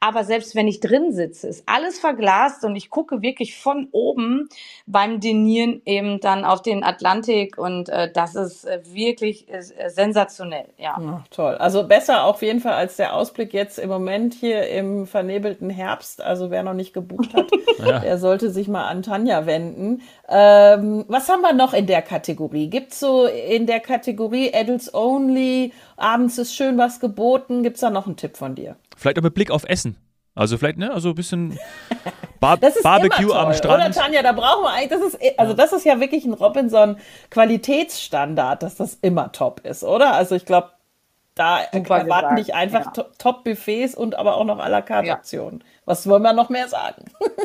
Aber 0.00 0.22
selbst 0.22 0.54
wenn 0.54 0.68
ich 0.68 0.78
drin 0.78 1.12
sitze, 1.12 1.48
ist 1.48 1.64
alles 1.66 1.98
verglast 1.98 2.64
und 2.64 2.76
ich 2.76 2.88
gucke 2.88 3.20
wirklich 3.20 3.58
von 3.58 3.88
oben 3.90 4.48
beim 4.86 5.18
Denieren 5.18 5.82
eben 5.86 6.20
dann 6.20 6.44
auf 6.44 6.62
den 6.62 6.84
Atlantik 6.84 7.58
und 7.58 7.88
äh, 7.88 8.10
das 8.12 8.36
ist 8.36 8.64
äh, 8.64 8.80
wirklich 8.84 9.52
äh, 9.52 9.60
sensationell. 9.88 10.66
Ja. 10.76 10.96
ja. 11.00 11.24
Toll. 11.30 11.56
Also 11.56 11.82
besser 11.82 12.24
auf 12.24 12.42
jeden 12.42 12.60
Fall 12.60 12.74
als 12.74 12.96
der 12.96 13.14
Ausblick 13.14 13.52
jetzt 13.52 13.80
im 13.80 13.88
Moment 13.88 14.34
hier 14.34 14.68
im 14.68 15.06
vernebelten 15.06 15.68
Herbst. 15.68 16.22
Also 16.22 16.50
wer 16.50 16.62
noch 16.62 16.74
nicht 16.74 16.92
gebucht 16.92 17.34
hat, 17.34 17.50
ja. 17.78 17.98
der 17.98 18.18
sollte 18.18 18.50
sich 18.50 18.68
mal 18.68 18.86
an 18.86 19.02
Tanja 19.02 19.46
wenden. 19.46 20.02
Ähm, 20.28 21.06
was 21.08 21.28
haben 21.28 21.40
wir 21.40 21.54
noch 21.54 21.74
in 21.74 21.86
der 21.86 22.02
Kategorie? 22.08 22.68
Gibt's 22.68 22.98
so 22.98 23.26
in 23.26 23.66
der 23.66 23.80
Kategorie 23.80 24.52
Adults 24.54 24.92
Only, 24.94 25.72
abends 25.96 26.38
ist 26.38 26.54
schön 26.54 26.78
was 26.78 27.00
geboten? 27.00 27.62
Gibt's 27.62 27.80
da 27.80 27.90
noch 27.90 28.06
einen 28.06 28.16
Tipp 28.16 28.36
von 28.36 28.54
dir? 28.54 28.76
Vielleicht 28.96 29.18
auch 29.18 29.22
mit 29.22 29.34
Blick 29.34 29.50
auf 29.50 29.64
Essen. 29.64 29.96
Also 30.34 30.56
vielleicht, 30.56 30.78
ne, 30.78 30.92
also 30.92 31.10
ein 31.10 31.14
bisschen 31.14 31.58
Bar 32.40 32.58
Barbecue 32.82 33.32
am 33.32 33.52
Strand. 33.52 33.74
Oder 33.74 33.90
Tanja, 33.90 34.22
da 34.22 34.32
brauchen 34.32 34.62
wir 34.62 34.70
eigentlich, 34.70 34.88
das 34.88 35.14
ist, 35.14 35.38
also 35.38 35.52
das 35.52 35.72
ist 35.72 35.84
ja 35.84 36.00
wirklich 36.00 36.24
ein 36.24 36.32
Robinson 36.32 36.96
Qualitätsstandard, 37.30 38.62
dass 38.62 38.76
das 38.76 38.94
immer 38.94 39.32
top 39.32 39.60
ist, 39.64 39.82
oder? 39.82 40.14
Also 40.14 40.36
ich 40.36 40.46
glaube, 40.46 40.70
da 41.38 41.60
Super 41.72 41.98
erwarten 41.98 42.36
dich 42.36 42.54
einfach 42.54 42.94
ja. 42.96 43.04
Top-Buffets 43.18 43.94
und 43.94 44.16
aber 44.16 44.36
auch 44.36 44.44
noch 44.44 44.58
à 44.58 44.68
la 44.68 44.82
carte 44.82 45.12
Aktionen. 45.12 45.60
Ja. 45.60 45.66
Was 45.84 46.06
wollen 46.08 46.22
wir 46.22 46.32
noch 46.32 46.50
mehr 46.50 46.68
sagen? 46.68 47.04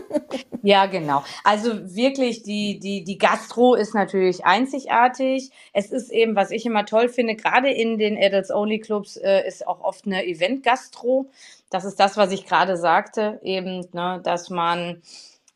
ja, 0.63 0.87
genau. 0.87 1.23
Also 1.43 1.95
wirklich, 1.95 2.43
die, 2.43 2.79
die, 2.79 3.03
die 3.03 3.17
Gastro 3.17 3.75
ist 3.75 3.93
natürlich 3.93 4.45
einzigartig. 4.45 5.51
Es 5.71 5.91
ist 5.91 6.11
eben, 6.11 6.35
was 6.35 6.51
ich 6.51 6.65
immer 6.65 6.85
toll 6.85 7.07
finde, 7.07 7.35
gerade 7.35 7.69
in 7.69 7.97
den 7.97 8.17
Adults-Only-Clubs 8.17 9.17
äh, 9.17 9.47
ist 9.47 9.65
auch 9.67 9.81
oft 9.81 10.05
eine 10.05 10.25
Event-Gastro. 10.25 11.29
Das 11.69 11.85
ist 11.85 11.99
das, 11.99 12.17
was 12.17 12.31
ich 12.31 12.45
gerade 12.45 12.75
sagte, 12.75 13.39
eben, 13.43 13.87
ne, 13.93 14.19
dass 14.23 14.49
man, 14.49 15.01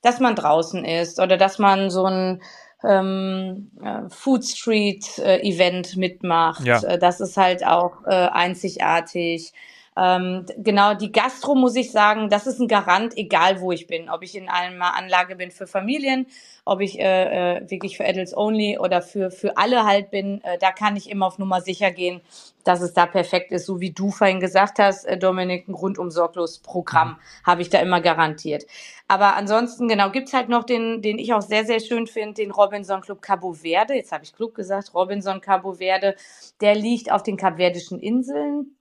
dass 0.01 0.19
man 0.19 0.35
draußen 0.35 0.85
ist 0.85 1.19
oder 1.19 1.37
dass 1.37 1.59
man 1.59 1.89
so 1.89 2.05
ein 2.05 2.41
ähm, 2.83 3.71
äh, 3.81 4.09
Food 4.09 4.45
Street 4.45 5.17
äh, 5.19 5.39
Event 5.41 5.97
mitmacht. 5.97 6.63
Ja. 6.63 6.81
Äh, 6.83 6.99
das 6.99 7.19
ist 7.19 7.37
halt 7.37 7.65
auch 7.65 8.05
äh, 8.05 8.09
einzigartig. 8.09 9.53
Ähm, 9.97 10.45
genau, 10.57 10.93
die 10.93 11.11
Gastro 11.11 11.55
muss 11.55 11.75
ich 11.75 11.91
sagen, 11.91 12.29
das 12.29 12.45
ist 12.45 12.59
ein 12.59 12.67
Garant, 12.67 13.17
egal 13.17 13.61
wo 13.61 13.71
ich 13.71 13.87
bin. 13.87 14.09
Ob 14.09 14.21
ich 14.21 14.35
in 14.35 14.47
einer 14.47 14.95
Anlage 14.95 15.35
bin 15.35 15.49
für 15.49 15.65
Familien, 15.65 16.27
ob 16.65 16.81
ich 16.81 16.99
äh, 16.99 17.57
äh, 17.57 17.71
wirklich 17.71 17.97
für 17.97 18.05
Adults 18.05 18.37
Only 18.37 18.77
oder 18.77 19.01
für, 19.01 19.31
für 19.31 19.57
alle 19.57 19.85
halt 19.85 20.11
bin, 20.11 20.43
äh, 20.43 20.59
da 20.59 20.71
kann 20.71 20.95
ich 20.95 21.09
immer 21.09 21.25
auf 21.25 21.39
Nummer 21.39 21.61
sicher 21.61 21.89
gehen, 21.89 22.21
dass 22.63 22.81
es 22.81 22.93
da 22.93 23.07
perfekt 23.07 23.51
ist. 23.51 23.65
So 23.65 23.79
wie 23.79 23.91
du 23.91 24.11
vorhin 24.11 24.39
gesagt 24.39 24.77
hast, 24.77 25.05
äh, 25.05 25.17
Dominik, 25.17 25.67
ein 25.67 25.73
rundum 25.73 26.11
sorglos 26.11 26.59
Programm 26.59 27.09
mhm. 27.09 27.47
habe 27.47 27.63
ich 27.63 27.69
da 27.69 27.79
immer 27.79 27.99
garantiert. 27.99 28.65
Aber 29.07 29.35
ansonsten, 29.35 29.87
genau, 29.87 30.11
gibt's 30.11 30.33
halt 30.33 30.49
noch 30.49 30.63
den, 30.63 31.01
den 31.01 31.17
ich 31.17 31.33
auch 31.33 31.41
sehr, 31.41 31.65
sehr 31.65 31.79
schön 31.79 32.05
finde, 32.05 32.35
den 32.35 32.51
Robinson 32.51 33.01
Club 33.01 33.23
Cabo 33.23 33.53
Verde. 33.53 33.95
Jetzt 33.95 34.11
habe 34.11 34.23
ich 34.25 34.33
Club 34.33 34.53
gesagt, 34.53 34.93
Robinson 34.93 35.41
Cabo 35.41 35.73
Verde. 35.73 36.15
Der 36.61 36.75
liegt 36.75 37.11
auf 37.11 37.23
den 37.23 37.37
Kapverdischen 37.37 37.99
Inseln 37.99 38.76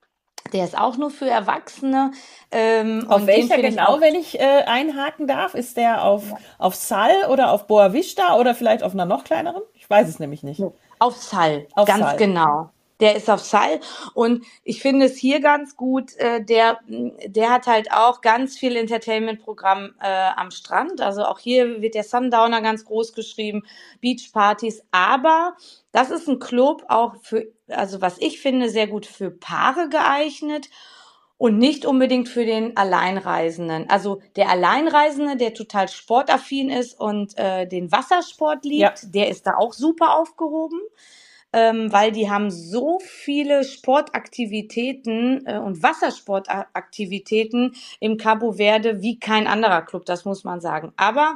der 0.52 0.64
ist 0.64 0.78
auch 0.78 0.96
nur 0.96 1.10
für 1.10 1.28
Erwachsene. 1.28 2.12
Ähm, 2.50 3.06
auf 3.08 3.26
welcher 3.26 3.56
genau, 3.56 4.00
wenn 4.00 4.14
ich 4.14 4.38
äh, 4.38 4.62
einhaken 4.66 5.26
darf? 5.26 5.54
Ist 5.54 5.76
der 5.76 6.04
auf, 6.04 6.30
ja. 6.30 6.36
auf 6.58 6.74
Sal 6.74 7.12
oder 7.30 7.50
auf 7.52 7.66
Boa 7.66 7.92
Vista 7.92 8.36
oder 8.38 8.54
vielleicht 8.54 8.82
auf 8.82 8.92
einer 8.92 9.06
noch 9.06 9.24
kleineren? 9.24 9.62
Ich 9.74 9.88
weiß 9.88 10.08
es 10.08 10.18
nämlich 10.18 10.42
nicht. 10.42 10.62
Auf 10.98 11.16
Sal, 11.16 11.66
auf 11.74 11.86
ganz 11.86 12.00
Sal. 12.00 12.16
genau. 12.16 12.70
Der 13.00 13.16
ist 13.16 13.28
auf 13.28 13.40
Sal 13.40 13.80
und 14.14 14.44
ich 14.64 14.80
finde 14.80 15.06
es 15.06 15.16
hier 15.16 15.40
ganz 15.40 15.76
gut. 15.76 16.16
Äh, 16.16 16.42
der, 16.42 16.80
der 16.88 17.50
hat 17.50 17.66
halt 17.66 17.92
auch 17.92 18.20
ganz 18.20 18.58
viel 18.58 18.76
Entertainment-Programm 18.76 19.94
äh, 20.00 20.30
am 20.36 20.50
Strand. 20.50 21.00
Also 21.00 21.24
auch 21.24 21.38
hier 21.38 21.82
wird 21.82 21.94
der 21.94 22.04
Sundowner 22.04 22.62
ganz 22.62 22.84
groß 22.84 23.12
geschrieben, 23.12 23.64
Beachpartys. 24.00 24.82
Aber 24.92 25.56
das 25.92 26.10
ist 26.10 26.28
ein 26.28 26.38
Club 26.38 26.84
auch 26.88 27.16
für, 27.22 27.52
also 27.68 28.00
was 28.00 28.18
ich 28.18 28.40
finde, 28.40 28.68
sehr 28.70 28.86
gut 28.86 29.06
für 29.06 29.30
Paare 29.30 29.88
geeignet 29.88 30.68
und 31.38 31.58
nicht 31.58 31.84
unbedingt 31.84 32.28
für 32.28 32.46
den 32.46 32.76
Alleinreisenden. 32.76 33.90
Also 33.90 34.20
der 34.36 34.48
Alleinreisende, 34.48 35.36
der 35.36 35.54
total 35.54 35.88
sportaffin 35.88 36.70
ist 36.70 36.98
und 36.98 37.36
äh, 37.36 37.66
den 37.66 37.92
Wassersport 37.92 38.64
liebt, 38.64 39.02
ja. 39.02 39.08
der 39.08 39.28
ist 39.28 39.46
da 39.46 39.56
auch 39.56 39.72
super 39.72 40.16
aufgehoben, 40.16 40.80
ähm, 41.56 41.90
weil 41.90 42.12
die 42.12 42.28
haben 42.30 42.50
so 42.50 42.98
viele 43.00 43.64
Sportaktivitäten 43.64 45.46
äh, 45.46 45.58
und 45.58 45.82
Wassersportaktivitäten 45.82 47.74
im 47.98 48.18
Cabo 48.18 48.52
Verde 48.52 49.00
wie 49.00 49.18
kein 49.18 49.46
anderer 49.46 49.80
Club, 49.80 50.04
das 50.04 50.26
muss 50.26 50.44
man 50.44 50.60
sagen. 50.60 50.92
Aber 50.98 51.32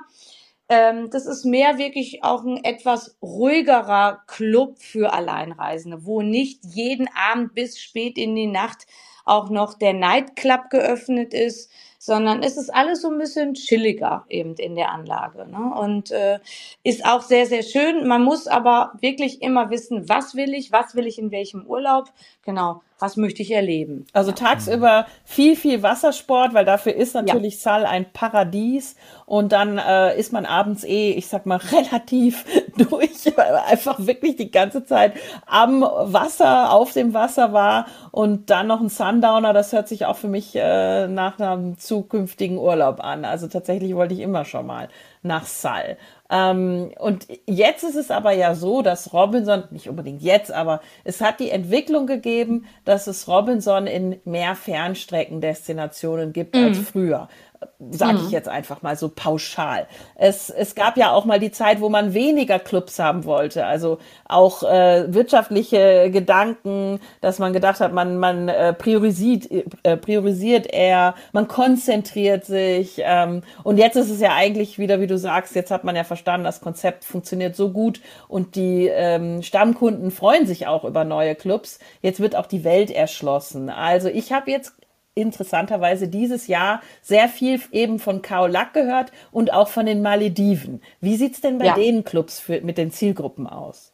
ähm, 0.68 1.08
das 1.08 1.24
ist 1.24 1.46
mehr 1.46 1.78
wirklich 1.78 2.22
auch 2.22 2.44
ein 2.44 2.62
etwas 2.62 3.16
ruhigerer 3.22 4.22
Club 4.26 4.78
für 4.78 5.14
Alleinreisende, 5.14 6.04
wo 6.04 6.20
nicht 6.20 6.66
jeden 6.66 7.08
Abend 7.14 7.54
bis 7.54 7.80
spät 7.80 8.18
in 8.18 8.36
die 8.36 8.46
Nacht 8.46 8.86
auch 9.24 9.48
noch 9.48 9.72
der 9.72 9.94
Nightclub 9.94 10.68
geöffnet 10.68 11.32
ist, 11.32 11.72
sondern 12.02 12.42
es 12.42 12.56
ist 12.56 12.74
alles 12.74 13.02
so 13.02 13.10
ein 13.10 13.18
bisschen 13.18 13.52
chilliger 13.52 14.24
eben 14.30 14.54
in 14.54 14.74
der 14.74 14.90
Anlage. 14.90 15.46
Ne? 15.46 15.74
Und 15.78 16.10
äh, 16.10 16.38
ist 16.82 17.04
auch 17.04 17.20
sehr, 17.20 17.44
sehr 17.44 17.62
schön. 17.62 18.08
Man 18.08 18.22
muss 18.22 18.46
aber 18.46 18.92
wirklich 19.00 19.42
immer 19.42 19.68
wissen, 19.68 20.08
was 20.08 20.34
will 20.34 20.54
ich, 20.54 20.72
was 20.72 20.94
will 20.94 21.06
ich 21.06 21.18
in 21.18 21.30
welchem 21.30 21.66
Urlaub. 21.66 22.10
Genau 22.42 22.80
was 23.00 23.16
möchte 23.16 23.42
ich 23.42 23.50
erleben. 23.50 24.06
Also 24.12 24.32
tagsüber 24.32 25.06
viel, 25.24 25.56
viel 25.56 25.82
Wassersport, 25.82 26.54
weil 26.54 26.64
dafür 26.64 26.94
ist 26.94 27.14
natürlich 27.14 27.54
ja. 27.54 27.60
Sal 27.60 27.86
ein 27.86 28.12
Paradies 28.12 28.96
und 29.26 29.52
dann 29.52 29.78
äh, 29.78 30.18
ist 30.18 30.32
man 30.32 30.46
abends 30.46 30.84
eh, 30.84 31.12
ich 31.12 31.28
sag 31.28 31.46
mal, 31.46 31.56
relativ 31.72 32.44
durch, 32.76 33.36
weil 33.36 33.52
man 33.52 33.62
einfach 33.64 33.98
wirklich 33.98 34.36
die 34.36 34.50
ganze 34.50 34.84
Zeit 34.84 35.14
am 35.46 35.82
Wasser, 35.82 36.72
auf 36.72 36.92
dem 36.92 37.14
Wasser 37.14 37.52
war 37.52 37.86
und 38.10 38.50
dann 38.50 38.66
noch 38.66 38.80
ein 38.80 38.88
Sundowner, 38.88 39.52
das 39.52 39.72
hört 39.72 39.88
sich 39.88 40.04
auch 40.04 40.16
für 40.16 40.28
mich 40.28 40.54
äh, 40.54 41.08
nach 41.08 41.38
einem 41.38 41.78
zukünftigen 41.78 42.58
Urlaub 42.58 43.00
an. 43.02 43.24
Also 43.24 43.48
tatsächlich 43.48 43.94
wollte 43.94 44.14
ich 44.14 44.20
immer 44.20 44.44
schon 44.44 44.66
mal 44.66 44.88
nach 45.22 45.46
Sal. 45.46 45.96
Ähm, 46.30 46.92
und 46.98 47.26
jetzt 47.46 47.82
ist 47.82 47.96
es 47.96 48.10
aber 48.10 48.32
ja 48.32 48.54
so, 48.54 48.82
dass 48.82 49.12
Robinson, 49.12 49.64
nicht 49.70 49.88
unbedingt 49.88 50.22
jetzt, 50.22 50.52
aber 50.52 50.80
es 51.02 51.20
hat 51.20 51.40
die 51.40 51.50
Entwicklung 51.50 52.06
gegeben, 52.06 52.66
dass 52.84 53.08
es 53.08 53.26
Robinson 53.26 53.86
in 53.86 54.20
mehr 54.24 54.54
Fernstreckendestinationen 54.54 56.32
gibt 56.32 56.54
mhm. 56.54 56.64
als 56.66 56.78
früher. 56.78 57.28
Sage 57.90 58.18
ich 58.18 58.24
mhm. 58.24 58.30
jetzt 58.30 58.48
einfach 58.48 58.82
mal 58.82 58.96
so 58.96 59.08
pauschal. 59.08 59.86
Es, 60.14 60.50
es 60.50 60.74
gab 60.74 60.96
ja 60.96 61.12
auch 61.12 61.24
mal 61.24 61.40
die 61.40 61.50
Zeit, 61.50 61.80
wo 61.80 61.88
man 61.88 62.14
weniger 62.14 62.58
Clubs 62.58 62.98
haben 62.98 63.24
wollte, 63.24 63.66
also 63.66 63.98
auch 64.26 64.62
äh, 64.62 65.12
wirtschaftliche 65.12 66.10
Gedanken, 66.10 67.00
dass 67.20 67.38
man 67.38 67.52
gedacht 67.52 67.80
hat, 67.80 67.92
man, 67.92 68.16
man 68.18 68.48
äh, 68.48 68.72
priorisiert, 68.72 69.48
äh, 69.82 69.96
priorisiert 69.96 70.72
eher, 70.72 71.14
man 71.32 71.48
konzentriert 71.48 72.44
sich 72.44 73.00
ähm, 73.04 73.42
und 73.62 73.78
jetzt 73.78 73.96
ist 73.96 74.10
es 74.10 74.20
ja 74.20 74.34
eigentlich 74.34 74.78
wieder, 74.78 75.00
wie 75.00 75.06
du 75.06 75.18
sagst, 75.18 75.54
jetzt 75.54 75.70
hat 75.70 75.84
man 75.84 75.96
ja 75.96 76.04
verstanden, 76.04 76.44
das 76.44 76.60
Konzept 76.60 77.04
funktioniert 77.04 77.56
so 77.56 77.70
gut 77.70 78.00
und 78.28 78.56
die 78.56 78.88
ähm, 78.88 79.42
Stammkunden 79.42 80.10
freuen 80.10 80.46
sich 80.46 80.66
auch 80.66 80.84
über 80.84 81.04
neue 81.04 81.34
Clubs. 81.34 81.78
Jetzt 82.02 82.20
wird 82.20 82.36
auch 82.36 82.46
die 82.46 82.64
Welt 82.64 82.90
erschlossen. 82.90 83.70
Also 83.70 84.08
ich 84.08 84.32
habe 84.32 84.50
jetzt 84.50 84.74
interessanterweise 85.14 86.08
dieses 86.08 86.46
Jahr 86.46 86.80
sehr 87.02 87.28
viel 87.28 87.60
eben 87.72 87.98
von 87.98 88.22
Kaolack 88.22 88.72
gehört 88.74 89.12
und 89.30 89.52
auch 89.52 89.68
von 89.68 89.86
den 89.86 90.02
Malediven. 90.02 90.82
Wie 91.00 91.16
sieht's 91.16 91.40
denn 91.40 91.58
bei 91.58 91.66
ja. 91.66 91.74
den 91.74 92.04
Clubs 92.04 92.38
für, 92.38 92.60
mit 92.60 92.78
den 92.78 92.90
Zielgruppen 92.90 93.46
aus? 93.46 93.89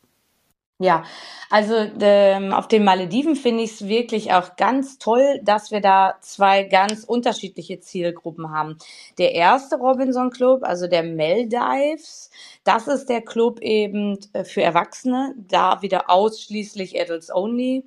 Ja, 0.78 1.04
also 1.48 1.74
ähm, 2.00 2.52
auf 2.52 2.68
den 2.68 2.84
Malediven 2.84 3.34
finde 3.34 3.62
ich 3.62 3.72
es 3.72 3.88
wirklich 3.88 4.34
auch 4.34 4.56
ganz 4.56 4.98
toll, 4.98 5.40
dass 5.42 5.70
wir 5.70 5.80
da 5.80 6.16
zwei 6.20 6.64
ganz 6.64 7.02
unterschiedliche 7.02 7.80
Zielgruppen 7.80 8.50
haben. 8.50 8.76
Der 9.16 9.32
erste 9.32 9.76
Robinson 9.76 10.28
Club, 10.28 10.64
also 10.64 10.86
der 10.86 11.02
Maldives, 11.02 12.30
das 12.64 12.88
ist 12.88 13.06
der 13.08 13.22
Club 13.22 13.60
eben 13.60 14.18
äh, 14.34 14.44
für 14.44 14.60
Erwachsene, 14.60 15.34
da 15.38 15.80
wieder 15.80 16.10
ausschließlich 16.10 17.00
Adults 17.00 17.34
Only 17.34 17.84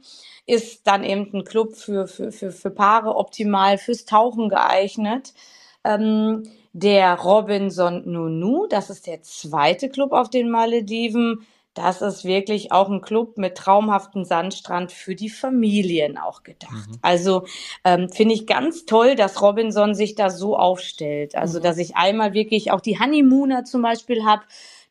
ist 0.47 0.88
dann 0.88 1.04
eben 1.04 1.30
ein 1.32 1.43
Club 1.43 1.75
für, 1.75 2.08
für, 2.08 2.32
für, 2.32 2.52
für 2.52 2.71
Paare 2.71 3.15
optimal 3.15 3.78
fürs 3.78 4.06
Tauchen 4.06 4.49
geeignet. 4.49 5.36
Ähm, 5.84 6.41
der 6.73 7.19
Robinson 7.19 8.12
Nunu, 8.12 8.65
das 8.67 8.89
ist 8.89 9.06
der 9.06 9.21
zweite 9.21 9.89
Club 9.89 10.12
auf 10.12 10.32
den 10.32 10.49
Malediven. 10.49 11.45
Das 11.75 12.01
ist 12.01 12.25
wirklich 12.25 12.71
auch 12.71 12.89
ein 12.89 13.01
Club 13.01 13.38
mit 13.38 13.55
traumhaftem 13.55 14.25
Sandstrand 14.25 14.91
für 14.91 15.15
die 15.15 15.29
Familien 15.29 16.17
auch 16.17 16.43
gedacht. 16.43 16.89
Mhm. 16.89 16.97
Also 17.01 17.45
ähm, 17.84 18.10
finde 18.10 18.34
ich 18.34 18.47
ganz 18.47 18.86
toll, 18.86 19.15
dass 19.15 19.41
Robinson 19.41 19.93
sich 19.93 20.15
da 20.15 20.29
so 20.29 20.58
aufstellt. 20.58 21.36
Also 21.36 21.60
mhm. 21.60 21.63
dass 21.63 21.77
ich 21.77 21.95
einmal 21.95 22.34
wirklich 22.34 22.71
auch 22.71 22.82
die 22.82 22.99
Honeymooner 22.99 23.65
zum 23.65 23.82
Beispiel 23.82 24.25
habe, 24.25 24.43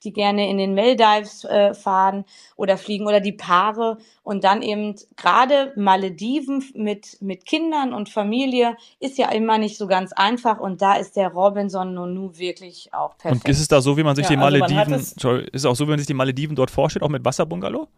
die 0.05 0.13
gerne 0.13 0.49
in 0.49 0.59
den 0.59 0.75
Maldives 0.75 1.45
äh, 1.45 1.75
fahren 1.75 2.25
oder 2.57 2.77
fliegen 2.77 3.07
oder 3.07 3.21
die 3.21 3.33
Paare 3.33 3.99
und 4.23 4.45
dann 4.45 4.63
eben 4.63 4.95
gerade 5.17 5.73
Malediven 5.77 6.65
mit, 6.75 7.21
mit 7.21 7.45
Kindern 7.45 7.93
und 7.93 8.09
Familie 8.09 8.77
ist 9.01 9.19
ja 9.19 9.31
immer 9.31 9.59
nicht 9.59 9.77
so 9.77 9.87
ganz 9.87 10.13
einfach 10.13 10.61
und 10.61 10.83
da 10.83 10.95
ist 10.95 11.17
der 11.17 11.29
Robinson 11.29 11.95
Nonu 11.95 12.39
wirklich 12.39 12.91
auch 12.93 13.17
perfekt. 13.19 13.45
Und 13.45 13.51
ist 13.51 13.61
es 13.61 13.69
da 13.69 13.81
so, 13.81 13.97
wie 13.97 14.03
man 14.03 14.17
sich 14.17 14.25
ja, 14.25 14.31
die 14.31 14.37
also 14.37 14.59
Malediven, 14.59 14.95
also 14.95 15.37
ist 15.37 15.49
es 15.53 15.65
auch 15.65 15.75
so, 15.75 15.87
wie 15.87 15.91
man 15.91 15.99
sich 15.99 16.07
die 16.07 16.15
Malediven 16.15 16.55
dort 16.55 16.71
vorstellt, 16.71 17.03
auch 17.03 17.09
mit 17.09 17.25
Wasserbungalow? 17.25 17.89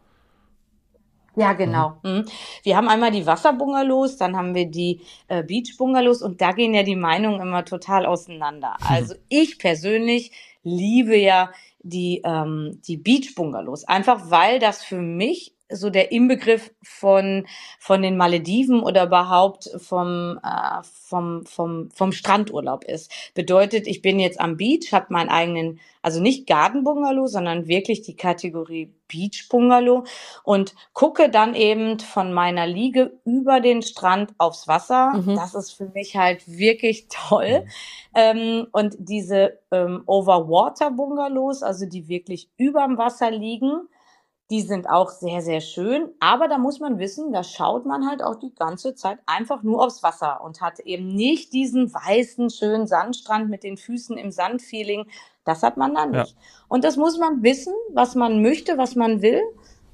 Ja, 1.36 1.52
genau. 1.52 1.98
Mhm. 2.02 2.10
mhm. 2.10 2.24
Wir 2.62 2.76
haben 2.76 2.88
einmal 2.88 3.10
die 3.10 3.26
Wasserbungalows, 3.26 4.16
dann 4.16 4.36
haben 4.36 4.54
wir 4.54 4.66
die 4.66 5.00
äh, 5.28 5.42
Beachbungalows 5.42 6.22
und 6.22 6.40
da 6.40 6.52
gehen 6.52 6.74
ja 6.74 6.82
die 6.82 6.96
Meinungen 6.96 7.40
immer 7.40 7.64
total 7.64 8.06
auseinander. 8.06 8.76
Also 8.80 9.14
ich 9.28 9.58
persönlich 9.58 10.32
liebe 10.62 11.16
ja 11.16 11.50
die, 11.82 12.22
ähm, 12.24 12.80
die 12.86 12.96
Beach-Bungalows. 12.96 13.84
Einfach 13.84 14.30
weil 14.30 14.58
das 14.58 14.82
für 14.82 15.00
mich 15.00 15.54
so 15.70 15.90
der 15.90 16.12
Inbegriff 16.12 16.72
von, 16.82 17.46
von 17.78 18.02
den 18.02 18.16
Malediven 18.16 18.82
oder 18.82 19.04
überhaupt 19.04 19.70
vom, 19.78 20.38
äh, 20.42 20.82
vom, 20.82 21.44
vom, 21.46 21.90
vom 21.90 22.12
Strandurlaub 22.12 22.84
ist. 22.84 23.10
Bedeutet, 23.34 23.86
ich 23.86 24.02
bin 24.02 24.18
jetzt 24.18 24.40
am 24.40 24.56
Beach, 24.56 24.92
habe 24.92 25.06
meinen 25.10 25.28
eigenen, 25.28 25.80
also 26.02 26.20
nicht 26.20 26.46
Garden 26.46 26.84
Bungalow, 26.84 27.26
sondern 27.26 27.66
wirklich 27.66 28.02
die 28.02 28.16
Kategorie 28.16 28.92
Beach 29.08 29.48
Bungalow 29.50 30.04
und 30.44 30.74
gucke 30.92 31.30
dann 31.30 31.54
eben 31.54 31.98
von 31.98 32.32
meiner 32.32 32.66
Liege 32.66 33.18
über 33.24 33.60
den 33.60 33.82
Strand 33.82 34.32
aufs 34.38 34.68
Wasser. 34.68 35.12
Mhm. 35.14 35.34
Das 35.34 35.54
ist 35.54 35.72
für 35.72 35.86
mich 35.86 36.16
halt 36.16 36.46
wirklich 36.46 37.08
toll. 37.08 37.64
Mhm. 37.64 37.68
Ähm, 38.14 38.66
und 38.72 38.96
diese 38.98 39.58
ähm, 39.70 40.02
Overwater 40.06 40.90
Bungalows, 40.90 41.62
also 41.62 41.86
die 41.86 42.08
wirklich 42.08 42.48
überm 42.56 42.98
Wasser 42.98 43.30
liegen, 43.30 43.88
die 44.50 44.62
sind 44.62 44.90
auch 44.90 45.10
sehr, 45.10 45.42
sehr 45.42 45.60
schön. 45.60 46.10
Aber 46.18 46.48
da 46.48 46.58
muss 46.58 46.80
man 46.80 46.98
wissen, 46.98 47.32
da 47.32 47.44
schaut 47.44 47.86
man 47.86 48.08
halt 48.08 48.22
auch 48.22 48.34
die 48.34 48.52
ganze 48.52 48.96
Zeit 48.96 49.18
einfach 49.26 49.62
nur 49.62 49.84
aufs 49.84 50.02
Wasser 50.02 50.42
und 50.42 50.60
hat 50.60 50.80
eben 50.80 51.14
nicht 51.14 51.52
diesen 51.52 51.94
weißen, 51.94 52.50
schönen 52.50 52.88
Sandstrand 52.88 53.48
mit 53.48 53.62
den 53.62 53.76
Füßen 53.76 54.18
im 54.18 54.32
Sandfeeling. 54.32 55.06
Das 55.44 55.62
hat 55.62 55.76
man 55.76 55.94
da 55.94 56.06
nicht. 56.06 56.34
Ja. 56.36 56.42
Und 56.68 56.82
das 56.82 56.96
muss 56.96 57.16
man 57.16 57.44
wissen, 57.44 57.74
was 57.92 58.16
man 58.16 58.42
möchte, 58.42 58.76
was 58.76 58.96
man 58.96 59.22
will. 59.22 59.42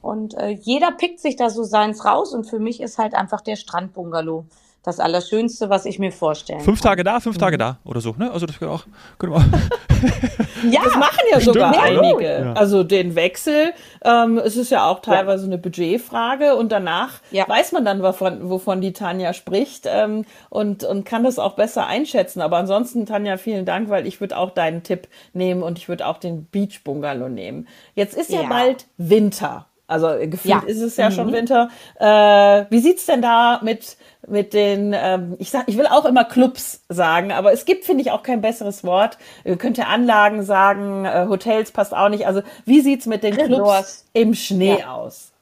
Und 0.01 0.35
äh, 0.35 0.51
jeder 0.51 0.91
pickt 0.93 1.21
sich 1.21 1.37
da 1.37 1.51
so 1.51 1.63
seins 1.63 2.07
raus. 2.07 2.33
Und 2.33 2.45
für 2.45 2.59
mich 2.59 2.81
ist 2.81 2.97
halt 2.97 3.15
einfach 3.15 3.43
der 3.43 3.57
Strandbungalow 3.57 4.47
das 4.87 5.01
Allerschönste, 5.01 5.69
was 5.69 5.85
ich 5.85 5.99
mir 5.99 6.13
vorstellen 6.13 6.61
Fünf 6.61 6.81
kann. 6.81 6.91
Tage 6.91 7.05
da, 7.05 7.19
fünf 7.19 7.39
Tage 7.39 7.57
mhm. 7.57 7.61
da 7.61 7.79
oder 7.85 8.01
so, 8.01 8.15
ne? 8.17 8.31
Also 8.31 8.47
das 8.47 8.63
auch, 8.63 8.85
können 9.19 9.33
wir 9.33 9.39
auch. 9.39 9.43
ja, 10.71 10.81
das 10.85 10.95
machen 10.95 11.25
ja 11.31 11.41
Stimmt, 11.41 11.55
sogar 11.55 11.83
einige. 11.83 12.25
Ja. 12.25 12.53
Also 12.53 12.85
den 12.85 13.17
Wechsel, 13.17 13.73
ähm, 14.05 14.39
es 14.39 14.57
ist 14.57 14.71
ja 14.71 14.87
auch 14.87 15.01
teilweise 15.01 15.45
ja. 15.45 15.49
eine 15.49 15.59
Budgetfrage 15.59 16.55
und 16.55 16.71
danach 16.71 17.15
ja. 17.33 17.49
weiß 17.49 17.73
man 17.73 17.85
dann, 17.85 18.01
wovon, 18.01 18.49
wovon 18.49 18.81
die 18.81 18.93
Tanja 18.93 19.33
spricht 19.33 19.87
ähm, 19.87 20.25
und, 20.51 20.85
und 20.85 21.05
kann 21.05 21.25
das 21.25 21.41
auch 21.41 21.57
besser 21.57 21.89
einschätzen. 21.89 22.41
Aber 22.41 22.57
ansonsten, 22.57 23.07
Tanja, 23.07 23.39
vielen 23.39 23.65
Dank, 23.65 23.89
weil 23.91 24.07
ich 24.07 24.21
würde 24.21 24.39
auch 24.39 24.51
deinen 24.51 24.85
Tipp 24.85 25.09
nehmen 25.33 25.65
und 25.65 25.79
ich 25.79 25.89
würde 25.89 26.07
auch 26.07 26.19
den 26.19 26.45
Beach 26.45 26.85
Bungalow 26.85 27.29
nehmen. 27.29 27.67
Jetzt 27.95 28.17
ist 28.17 28.31
ja, 28.31 28.45
bald 28.45 28.87
Winter. 28.99 29.67
Also 29.89 30.09
gefühlt 30.21 30.45
ja. 30.47 30.63
ist 30.67 30.81
es 30.81 30.97
ja 30.97 31.11
mhm. 31.11 31.15
schon 31.15 31.33
Winter. 31.33 31.69
Äh, 31.99 32.65
wie 32.71 32.81
sieht's 32.81 33.07
denn 33.07 33.23
da 33.23 33.61
mit 33.63 33.97
mit 34.27 34.55
den, 34.55 34.93
ähm, 34.95 35.37
ich 35.39 35.51
sag, 35.51 35.69
ich 35.69 35.79
will 35.79 35.87
auch 35.87 36.05
immer 36.05 36.25
Clubs 36.25 36.83
sagen, 36.89 37.33
aber 37.33 37.53
es 37.53 37.65
gibt, 37.65 37.85
finde 37.85 38.03
ich, 38.03 38.11
auch 38.11 38.23
kein 38.23 38.41
besseres 38.41 38.85
Wort. 38.85 39.19
Ihr 39.45 39.57
könnt 39.57 39.79
ja 39.79 39.87
Anlagen 39.87 40.43
sagen, 40.43 41.05
äh, 41.05 41.27
Hotels 41.29 41.71
passt 41.71 41.95
auch 41.95 42.09
nicht. 42.09 42.27
Also 42.27 42.43
wie 42.65 42.81
sieht's 42.81 43.07
mit 43.07 43.23
den 43.23 43.37
Clubs 43.37 44.07
im 44.13 44.35
Schnee 44.35 44.81
ja. 44.81 44.95
aus? 44.95 45.33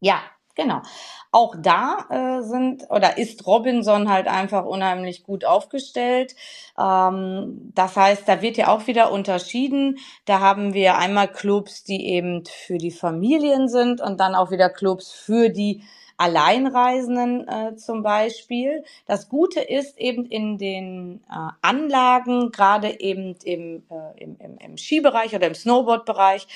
Ja, 0.00 0.20
genau. 0.54 0.82
Auch 1.30 1.54
da 1.58 2.06
äh, 2.08 2.42
sind 2.42 2.84
oder 2.88 3.18
ist 3.18 3.46
Robinson 3.46 4.08
halt 4.08 4.28
einfach 4.28 4.64
unheimlich 4.64 5.24
gut 5.24 5.44
aufgestellt. 5.44 6.34
Ähm, 6.78 7.70
das 7.74 7.96
heißt, 7.96 8.26
da 8.26 8.40
wird 8.40 8.56
ja 8.56 8.68
auch 8.68 8.86
wieder 8.86 9.12
unterschieden. 9.12 9.98
Da 10.24 10.40
haben 10.40 10.72
wir 10.72 10.96
einmal 10.96 11.28
Clubs, 11.28 11.84
die 11.84 12.06
eben 12.06 12.44
für 12.46 12.78
die 12.78 12.90
Familien 12.90 13.68
sind 13.68 14.00
und 14.00 14.20
dann 14.20 14.34
auch 14.34 14.50
wieder 14.50 14.70
Clubs 14.70 15.12
für 15.12 15.50
die 15.50 15.82
Alleinreisenden 16.18 17.48
äh, 17.48 17.76
zum 17.76 18.02
Beispiel. 18.02 18.84
Das 19.06 19.28
Gute 19.28 19.60
ist 19.60 19.96
eben 19.98 20.26
in 20.26 20.58
den 20.58 21.20
äh, 21.30 21.50
Anlagen, 21.62 22.50
gerade 22.50 23.00
eben 23.00 23.36
im, 23.44 23.84
äh, 23.88 24.22
im, 24.22 24.36
im, 24.38 24.58
im 24.58 24.76
Skibereich 24.76 25.34
oder 25.34 25.46
im 25.46 25.54
Snowboardbereich, 25.54 26.46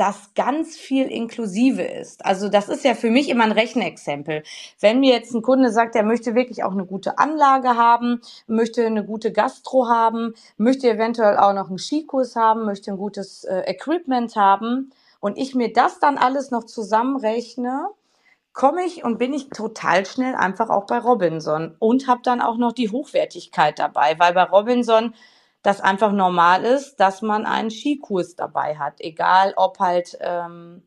dass 0.00 0.32
ganz 0.34 0.78
viel 0.78 1.08
inklusive 1.08 1.82
ist. 1.82 2.24
Also 2.24 2.48
das 2.48 2.70
ist 2.70 2.86
ja 2.86 2.94
für 2.94 3.10
mich 3.10 3.28
immer 3.28 3.44
ein 3.44 3.52
Rechenexempel. 3.52 4.42
Wenn 4.80 5.00
mir 5.00 5.12
jetzt 5.12 5.34
ein 5.34 5.42
Kunde 5.42 5.70
sagt, 5.70 5.94
er 5.94 6.04
möchte 6.04 6.34
wirklich 6.34 6.64
auch 6.64 6.72
eine 6.72 6.86
gute 6.86 7.18
Anlage 7.18 7.76
haben, 7.76 8.22
möchte 8.46 8.86
eine 8.86 9.04
gute 9.04 9.30
Gastro 9.30 9.88
haben, 9.88 10.32
möchte 10.56 10.88
eventuell 10.88 11.36
auch 11.36 11.52
noch 11.52 11.68
einen 11.68 11.78
Skikurs 11.78 12.34
haben, 12.34 12.64
möchte 12.64 12.90
ein 12.90 12.96
gutes 12.96 13.44
äh, 13.44 13.60
Equipment 13.66 14.36
haben 14.36 14.90
und 15.20 15.36
ich 15.36 15.54
mir 15.54 15.70
das 15.70 16.00
dann 16.00 16.16
alles 16.16 16.50
noch 16.50 16.64
zusammenrechne, 16.64 17.90
komme 18.60 18.82
ich 18.84 19.04
und 19.04 19.16
bin 19.16 19.32
ich 19.32 19.48
total 19.48 20.04
schnell 20.04 20.34
einfach 20.34 20.68
auch 20.68 20.84
bei 20.84 20.98
Robinson 20.98 21.74
und 21.78 22.06
habe 22.06 22.20
dann 22.22 22.42
auch 22.42 22.58
noch 22.58 22.72
die 22.72 22.90
Hochwertigkeit 22.90 23.78
dabei, 23.78 24.18
weil 24.18 24.34
bei 24.34 24.42
Robinson 24.42 25.14
das 25.62 25.80
einfach 25.80 26.12
normal 26.12 26.64
ist, 26.64 26.96
dass 26.96 27.22
man 27.22 27.46
einen 27.46 27.70
Skikurs 27.70 28.36
dabei 28.36 28.76
hat, 28.76 28.96
egal 28.98 29.54
ob 29.56 29.78
halt 29.78 30.18
ähm, 30.20 30.82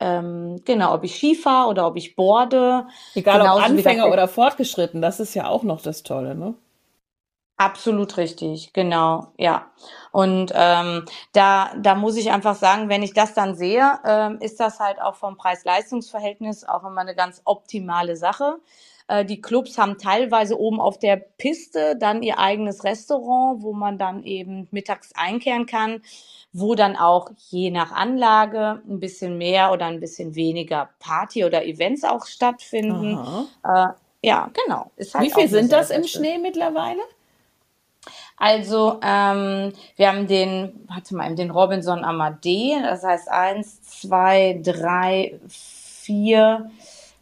ähm, 0.00 0.62
genau, 0.64 0.94
ob 0.94 1.04
ich 1.04 1.16
Ski 1.16 1.34
fahre 1.34 1.68
oder 1.68 1.86
ob 1.86 1.98
ich 1.98 2.16
boarde. 2.16 2.86
Egal 3.14 3.42
ob 3.42 3.62
Anfänger 3.62 4.10
oder 4.10 4.26
fortgeschritten, 4.26 5.02
das 5.02 5.20
ist 5.20 5.34
ja 5.34 5.48
auch 5.48 5.64
noch 5.64 5.82
das 5.82 6.04
Tolle, 6.04 6.34
ne? 6.34 6.54
Absolut 7.60 8.16
richtig, 8.18 8.72
genau, 8.72 9.32
ja. 9.36 9.66
Und 10.12 10.52
ähm, 10.54 11.04
da, 11.32 11.72
da 11.76 11.96
muss 11.96 12.16
ich 12.16 12.30
einfach 12.30 12.54
sagen, 12.54 12.88
wenn 12.88 13.02
ich 13.02 13.14
das 13.14 13.34
dann 13.34 13.56
sehe, 13.56 13.98
ähm, 14.04 14.38
ist 14.40 14.60
das 14.60 14.78
halt 14.78 15.02
auch 15.02 15.16
vom 15.16 15.36
Preis-Leistungs-Verhältnis 15.36 16.62
auch 16.62 16.84
immer 16.84 17.00
eine 17.00 17.16
ganz 17.16 17.42
optimale 17.44 18.16
Sache. 18.16 18.60
Äh, 19.08 19.24
die 19.24 19.40
Clubs 19.40 19.76
haben 19.76 19.98
teilweise 19.98 20.56
oben 20.56 20.80
auf 20.80 21.00
der 21.00 21.16
Piste 21.16 21.96
dann 21.98 22.22
ihr 22.22 22.38
eigenes 22.38 22.84
Restaurant, 22.84 23.60
wo 23.60 23.72
man 23.72 23.98
dann 23.98 24.22
eben 24.22 24.68
mittags 24.70 25.10
einkehren 25.16 25.66
kann, 25.66 26.02
wo 26.52 26.76
dann 26.76 26.94
auch 26.94 27.30
je 27.48 27.72
nach 27.72 27.90
Anlage 27.90 28.82
ein 28.88 29.00
bisschen 29.00 29.36
mehr 29.36 29.72
oder 29.72 29.86
ein 29.86 29.98
bisschen 29.98 30.36
weniger 30.36 30.90
Party 31.00 31.44
oder 31.44 31.64
Events 31.64 32.04
auch 32.04 32.24
stattfinden. 32.26 33.18
Äh, 33.64 33.88
ja, 34.22 34.48
genau. 34.52 34.92
Halt 35.12 35.24
Wie 35.24 35.32
viel 35.32 35.48
sind 35.48 35.72
das 35.72 35.90
im 35.90 36.04
Schnee 36.04 36.38
mittlerweile? 36.38 37.00
Also, 38.38 39.00
ähm, 39.02 39.72
wir 39.96 40.08
haben 40.08 40.26
den, 40.26 40.86
warte 40.86 41.16
mal, 41.16 41.34
den 41.34 41.50
Robinson 41.50 42.04
Amadee, 42.04 42.76
das 42.82 43.02
heißt 43.02 43.30
eins, 43.30 43.82
zwei, 43.82 44.60
drei, 44.62 45.40
vier, 45.48 46.70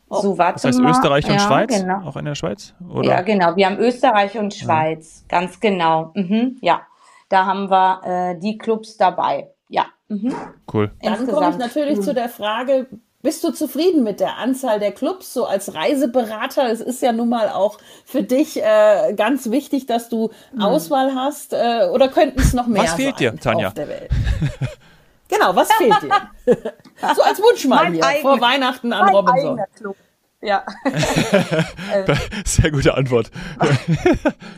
oh, 0.09 0.21
so, 0.21 0.39
warte 0.39 0.55
Das 0.55 0.65
heißt 0.65 0.81
mal. 0.81 0.91
Österreich 0.91 1.25
und 1.27 1.35
ja, 1.35 1.41
Schweiz? 1.41 1.81
Genau. 1.81 2.07
Auch 2.07 2.17
in 2.17 2.27
der 2.27 2.35
Schweiz? 2.35 2.75
Oder? 2.89 3.09
Ja, 3.09 3.23
genau. 3.23 3.57
Wir 3.57 3.67
haben 3.67 3.79
Österreich 3.79 4.37
und 4.37 4.55
Schweiz, 4.55 5.25
ja. 5.31 5.39
ganz 5.39 5.59
genau. 5.59 6.13
Mhm, 6.15 6.59
ja, 6.61 6.83
da 7.29 7.47
haben 7.47 7.71
wir 7.71 8.01
äh, 8.05 8.39
die 8.39 8.59
Clubs 8.59 8.97
dabei. 8.97 9.49
Ja. 9.69 9.87
Mhm. 10.09 10.35
Cool. 10.73 10.93
Dann 11.03 11.27
komme 11.27 11.51
ich 11.51 11.57
natürlich 11.57 11.99
mhm. 11.99 12.03
zu 12.03 12.15
der 12.15 12.29
Frage, 12.29 12.87
bist 13.27 13.43
du 13.43 13.51
zufrieden 13.51 14.05
mit 14.05 14.21
der 14.21 14.37
Anzahl 14.37 14.79
der 14.79 14.93
Clubs 14.93 15.35
so 15.35 15.47
als 15.47 15.75
Reiseberater? 15.75 16.71
Es 16.71 16.81
ist 16.81 17.03
ja 17.03 17.11
nun 17.11 17.29
mal 17.29 17.49
auch 17.49 17.79
für 18.05 18.23
dich 18.23 18.63
äh, 18.63 19.15
ganz 19.17 19.51
wichtig, 19.51 19.87
dass 19.87 20.09
du 20.09 20.31
mhm. 20.53 20.63
Auswahl 20.63 21.13
hast. 21.13 21.53
Äh, 21.53 21.89
oder 21.93 22.07
könnten 22.07 22.39
es 22.39 22.53
noch 22.53 22.69
mehr 22.69 22.85
Was 22.85 22.95
fehlt 22.95 23.19
dir, 23.19 23.35
Tanja? 23.35 23.71
genau, 25.29 25.57
was 25.57 25.73
fehlt 25.73 26.03
dir? 26.03 26.55
so 27.17 27.23
als 27.23 27.41
Wunsch 27.41 27.65
mal 27.65 27.93
hier 27.93 28.05
eigen, 28.05 28.23
vor 28.23 28.41
Weihnachten 28.41 28.93
an 28.93 29.09
Robinson. 29.13 29.61
Club. 29.75 29.97
Ja. 30.41 30.65
Sehr 32.45 32.71
gute 32.71 32.95
Antwort. 32.95 33.33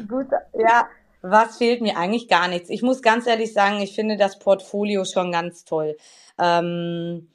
Gute, 0.07 0.37
ja, 0.59 0.87
was 1.23 1.57
fehlt 1.57 1.81
mir? 1.81 1.97
Eigentlich 1.97 2.29
gar 2.29 2.49
nichts. 2.49 2.69
Ich 2.69 2.83
muss 2.83 3.01
ganz 3.01 3.27
ehrlich 3.27 3.55
sagen, 3.55 3.81
ich 3.81 3.95
finde 3.95 4.19
das 4.19 4.39
Portfolio 4.39 5.07
schon 5.07 5.33
ganz 5.33 5.65
toll. 5.65 5.97
Ähm, 6.39 7.29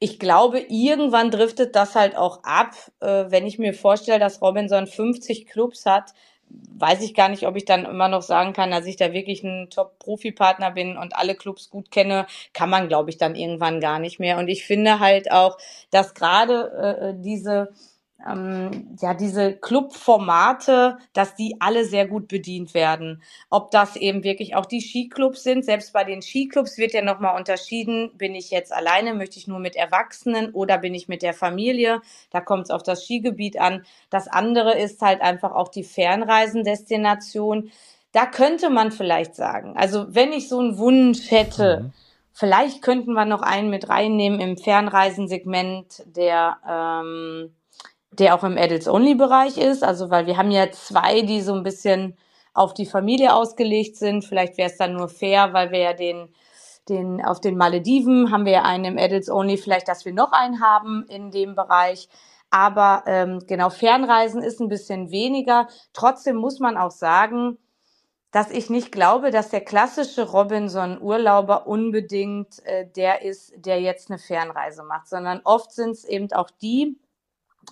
ich 0.00 0.18
glaube, 0.18 0.60
irgendwann 0.68 1.30
driftet 1.30 1.76
das 1.76 1.94
halt 1.94 2.16
auch 2.16 2.42
ab. 2.42 2.74
Äh, 3.00 3.26
wenn 3.28 3.46
ich 3.46 3.58
mir 3.58 3.74
vorstelle, 3.74 4.18
dass 4.18 4.40
Robinson 4.42 4.86
50 4.86 5.46
Clubs 5.46 5.84
hat, 5.86 6.14
weiß 6.48 7.02
ich 7.02 7.14
gar 7.14 7.28
nicht, 7.28 7.46
ob 7.46 7.54
ich 7.56 7.66
dann 7.66 7.84
immer 7.84 8.08
noch 8.08 8.22
sagen 8.22 8.54
kann, 8.54 8.70
dass 8.70 8.86
ich 8.86 8.96
da 8.96 9.12
wirklich 9.12 9.44
ein 9.44 9.68
Top-Profi-Partner 9.70 10.70
bin 10.72 10.96
und 10.96 11.14
alle 11.14 11.34
Clubs 11.34 11.70
gut 11.70 11.90
kenne, 11.90 12.26
kann 12.54 12.70
man, 12.70 12.88
glaube 12.88 13.10
ich, 13.10 13.18
dann 13.18 13.36
irgendwann 13.36 13.78
gar 13.80 13.98
nicht 13.98 14.18
mehr. 14.18 14.38
Und 14.38 14.48
ich 14.48 14.64
finde 14.64 15.00
halt 15.00 15.30
auch, 15.30 15.58
dass 15.90 16.14
gerade 16.14 17.12
äh, 17.18 17.22
diese 17.22 17.70
ähm, 18.28 18.96
ja, 19.00 19.14
diese 19.14 19.52
Clubformate, 19.54 20.98
dass 21.12 21.34
die 21.34 21.56
alle 21.60 21.84
sehr 21.84 22.06
gut 22.06 22.28
bedient 22.28 22.74
werden. 22.74 23.22
Ob 23.48 23.70
das 23.70 23.96
eben 23.96 24.24
wirklich 24.24 24.54
auch 24.56 24.66
die 24.66 24.80
Skiclubs 24.80 25.42
sind, 25.42 25.64
selbst 25.64 25.92
bei 25.92 26.04
den 26.04 26.22
Skiclubs 26.22 26.76
wird 26.78 26.92
ja 26.92 27.02
nochmal 27.02 27.36
unterschieden, 27.36 28.10
bin 28.16 28.34
ich 28.34 28.50
jetzt 28.50 28.72
alleine, 28.72 29.14
möchte 29.14 29.38
ich 29.38 29.48
nur 29.48 29.58
mit 29.58 29.76
Erwachsenen 29.76 30.50
oder 30.52 30.78
bin 30.78 30.94
ich 30.94 31.08
mit 31.08 31.22
der 31.22 31.34
Familie? 31.34 32.02
Da 32.30 32.40
kommt 32.40 32.64
es 32.64 32.70
auf 32.70 32.82
das 32.82 33.04
Skigebiet 33.04 33.58
an. 33.58 33.84
Das 34.10 34.28
andere 34.28 34.78
ist 34.78 35.00
halt 35.00 35.20
einfach 35.20 35.52
auch 35.52 35.68
die 35.68 35.84
Fernreisendestination. 35.84 37.70
Da 38.12 38.26
könnte 38.26 38.70
man 38.70 38.92
vielleicht 38.92 39.34
sagen, 39.34 39.76
also 39.76 40.06
wenn 40.08 40.32
ich 40.32 40.48
so 40.48 40.58
einen 40.58 40.78
Wunsch 40.78 41.30
hätte, 41.30 41.84
mhm. 41.84 41.92
vielleicht 42.32 42.82
könnten 42.82 43.12
wir 43.12 43.24
noch 43.24 43.42
einen 43.42 43.70
mit 43.70 43.88
reinnehmen 43.88 44.40
im 44.40 44.58
Fernreisensegment 44.58 46.02
der 46.06 46.58
ähm, 46.68 47.54
der 48.12 48.34
auch 48.34 48.44
im 48.44 48.58
Adults-Only-Bereich 48.58 49.58
ist. 49.58 49.84
Also, 49.84 50.10
weil 50.10 50.26
wir 50.26 50.36
haben 50.36 50.50
ja 50.50 50.70
zwei, 50.70 51.22
die 51.22 51.40
so 51.40 51.54
ein 51.54 51.62
bisschen 51.62 52.16
auf 52.54 52.74
die 52.74 52.86
Familie 52.86 53.34
ausgelegt 53.34 53.96
sind. 53.96 54.24
Vielleicht 54.24 54.58
wäre 54.58 54.70
es 54.70 54.76
dann 54.76 54.94
nur 54.94 55.08
fair, 55.08 55.52
weil 55.52 55.70
wir 55.70 55.78
ja 55.78 55.92
den, 55.92 56.34
den, 56.88 57.24
auf 57.24 57.40
den 57.40 57.56
Malediven 57.56 58.32
haben 58.32 58.44
wir 58.44 58.52
ja 58.52 58.62
einen 58.62 58.84
im 58.84 58.98
Adults-Only, 58.98 59.56
vielleicht, 59.56 59.88
dass 59.88 60.04
wir 60.04 60.12
noch 60.12 60.32
einen 60.32 60.60
haben 60.60 61.04
in 61.08 61.30
dem 61.30 61.54
Bereich. 61.54 62.08
Aber 62.50 63.04
ähm, 63.06 63.40
genau, 63.46 63.70
Fernreisen 63.70 64.42
ist 64.42 64.60
ein 64.60 64.68
bisschen 64.68 65.10
weniger. 65.12 65.68
Trotzdem 65.92 66.36
muss 66.36 66.58
man 66.58 66.76
auch 66.76 66.90
sagen, 66.90 67.58
dass 68.32 68.50
ich 68.50 68.70
nicht 68.70 68.92
glaube, 68.92 69.30
dass 69.30 69.50
der 69.50 69.60
klassische 69.60 70.28
Robinson-Urlauber 70.28 71.66
unbedingt 71.66 72.64
äh, 72.64 72.86
der 72.96 73.22
ist, 73.22 73.52
der 73.56 73.80
jetzt 73.80 74.10
eine 74.10 74.18
Fernreise 74.18 74.82
macht, 74.82 75.08
sondern 75.08 75.40
oft 75.44 75.72
sind 75.72 75.92
es 75.92 76.04
eben 76.04 76.32
auch 76.32 76.50
die, 76.50 76.98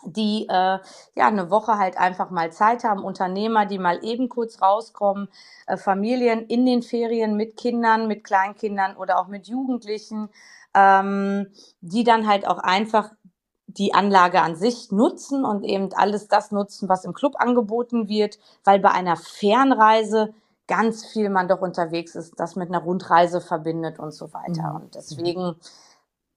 die 0.05 0.47
äh, 0.49 0.53
ja 0.53 1.27
eine 1.27 1.51
Woche 1.51 1.79
halt 1.79 1.99
einfach 1.99 2.31
mal 2.31 2.53
Zeit 2.53 2.85
haben, 2.85 3.05
Unternehmer, 3.05 3.67
die 3.67 3.79
mal 3.79 4.05
eben 4.05 4.29
kurz 4.29 4.63
rauskommen, 4.63 5.29
äh, 5.67 5.77
Familien 5.77 6.47
in 6.47 6.67
den 6.67 6.83
Ferien 6.83 7.37
mit 7.37 7.57
Kindern, 7.57 8.09
mit 8.09 8.25
Kleinkindern 8.25 8.97
oder 8.97 9.19
auch 9.19 9.29
mit 9.29 9.49
Jugendlichen, 9.49 10.29
ähm, 10.75 11.49
die 11.81 12.05
dann 12.05 12.27
halt 12.27 12.47
auch 12.47 12.59
einfach 12.59 13.11
die 13.67 13.93
Anlage 13.93 14.41
an 14.41 14.57
sich 14.57 14.91
nutzen 14.91 15.45
und 15.45 15.63
eben 15.63 15.93
alles 15.93 16.27
das 16.27 16.53
nutzen, 16.53 16.89
was 16.89 17.05
im 17.05 17.13
Club 17.13 17.35
angeboten 17.39 18.09
wird, 18.09 18.39
weil 18.65 18.81
bei 18.81 18.91
einer 18.91 19.17
Fernreise 19.17 20.35
ganz 20.69 21.05
viel 21.05 21.31
man 21.31 21.49
doch 21.49 21.61
unterwegs 21.61 22.15
ist, 22.15 22.39
das 22.39 22.57
mit 22.57 22.69
einer 22.69 22.83
Rundreise 22.83 23.41
verbindet 23.41 23.99
und 23.99 24.13
so 24.13 24.33
weiter. 24.33 24.71
Mhm. 24.71 24.77
Und 24.77 24.95
deswegen 24.95 25.57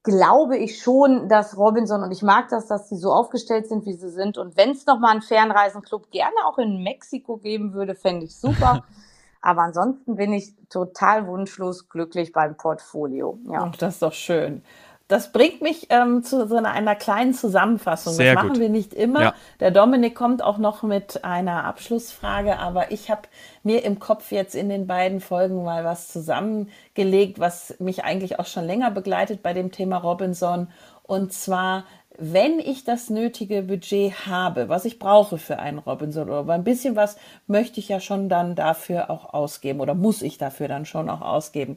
glaube 0.04 0.58
ich 0.58 0.82
schon, 0.82 1.30
dass 1.30 1.58
Robinson 1.58 2.04
und 2.04 2.12
ich 2.12 2.24
mag 2.24 2.50
das, 2.50 2.68
dass 2.68 2.90
sie 2.90 2.98
so 2.98 3.12
aufgestellt 3.12 3.68
sind, 3.68 3.86
wie 3.86 3.94
sie 3.94 4.10
sind. 4.10 4.38
Und 4.38 4.58
wenn 4.58 4.72
es 4.72 4.86
nochmal 4.86 5.12
einen 5.12 5.22
Fernreisenclub 5.22 6.10
gerne 6.12 6.36
auch 6.46 6.58
in 6.58 6.82
Mexiko 6.84 7.38
geben 7.38 7.74
würde, 7.74 7.96
fände 7.96 8.26
ich 8.26 8.36
super. 8.36 8.84
Aber 9.42 9.64
ansonsten 9.64 10.16
bin 10.16 10.34
ich 10.34 10.54
total 10.70 11.26
wunschlos 11.28 11.90
glücklich 11.90 12.32
beim 12.32 12.58
Portfolio. 12.58 13.40
Ja. 13.46 13.70
Ach, 13.72 13.76
das 13.76 13.96
ist 13.96 14.02
doch 14.04 14.14
schön. 14.14 14.64
Das 15.12 15.34
bringt 15.34 15.62
mich 15.62 15.88
ähm, 15.90 16.24
zu 16.24 16.48
so 16.48 16.56
einer, 16.56 16.72
einer, 16.72 16.96
kleinen 16.96 17.34
Zusammenfassung. 17.34 18.14
Sehr 18.14 18.34
das 18.34 18.36
machen 18.36 18.54
gut. 18.54 18.62
wir 18.62 18.70
nicht 18.70 18.94
immer. 18.94 19.22
Ja. 19.22 19.34
Der 19.60 19.70
Dominik 19.70 20.16
kommt 20.16 20.42
auch 20.42 20.58
noch 20.58 20.84
mit 20.84 21.26
einer 21.26 21.66
Abschlussfrage, 21.66 22.58
aber 22.60 22.92
ich 22.94 23.12
habe 23.12 23.24
mir 23.62 23.84
im 23.84 24.00
Kopf 24.00 24.32
jetzt 24.32 24.56
in 24.56 24.70
den 24.70 24.88
beiden 24.88 25.20
Folgen 25.20 25.66
mal 25.66 25.84
was 25.84 26.08
zusammengelegt, 26.08 27.40
was 27.40 27.76
mich 27.80 28.06
eigentlich 28.06 28.40
auch 28.40 28.46
schon 28.46 28.66
länger 28.66 28.90
begleitet 28.90 29.44
bei 29.44 29.52
dem 29.52 29.74
Thema 29.74 29.98
Robinson. 29.98 30.70
Und 31.04 31.34
zwar, 31.34 31.84
wenn 32.18 32.60
ich 32.60 32.86
das 32.86 33.10
nötige 33.10 33.64
Budget 33.64 34.14
habe, 34.28 34.70
was 34.70 34.86
ich 34.86 34.98
brauche 34.98 35.38
für 35.38 35.60
einen 35.60 35.80
Robinson 35.80 36.30
oder 36.30 36.54
ein 36.54 36.64
bisschen 36.64 36.96
was 36.96 37.18
möchte 37.48 37.82
ich 37.82 37.90
ja 37.90 38.00
schon 38.00 38.30
dann 38.30 38.56
dafür 38.56 39.10
auch 39.10 39.34
ausgeben 39.34 39.82
oder 39.82 39.94
muss 39.94 40.22
ich 40.22 40.38
dafür 40.38 40.70
dann 40.70 40.86
schon 40.86 41.10
auch 41.10 41.22
ausgeben, 41.22 41.76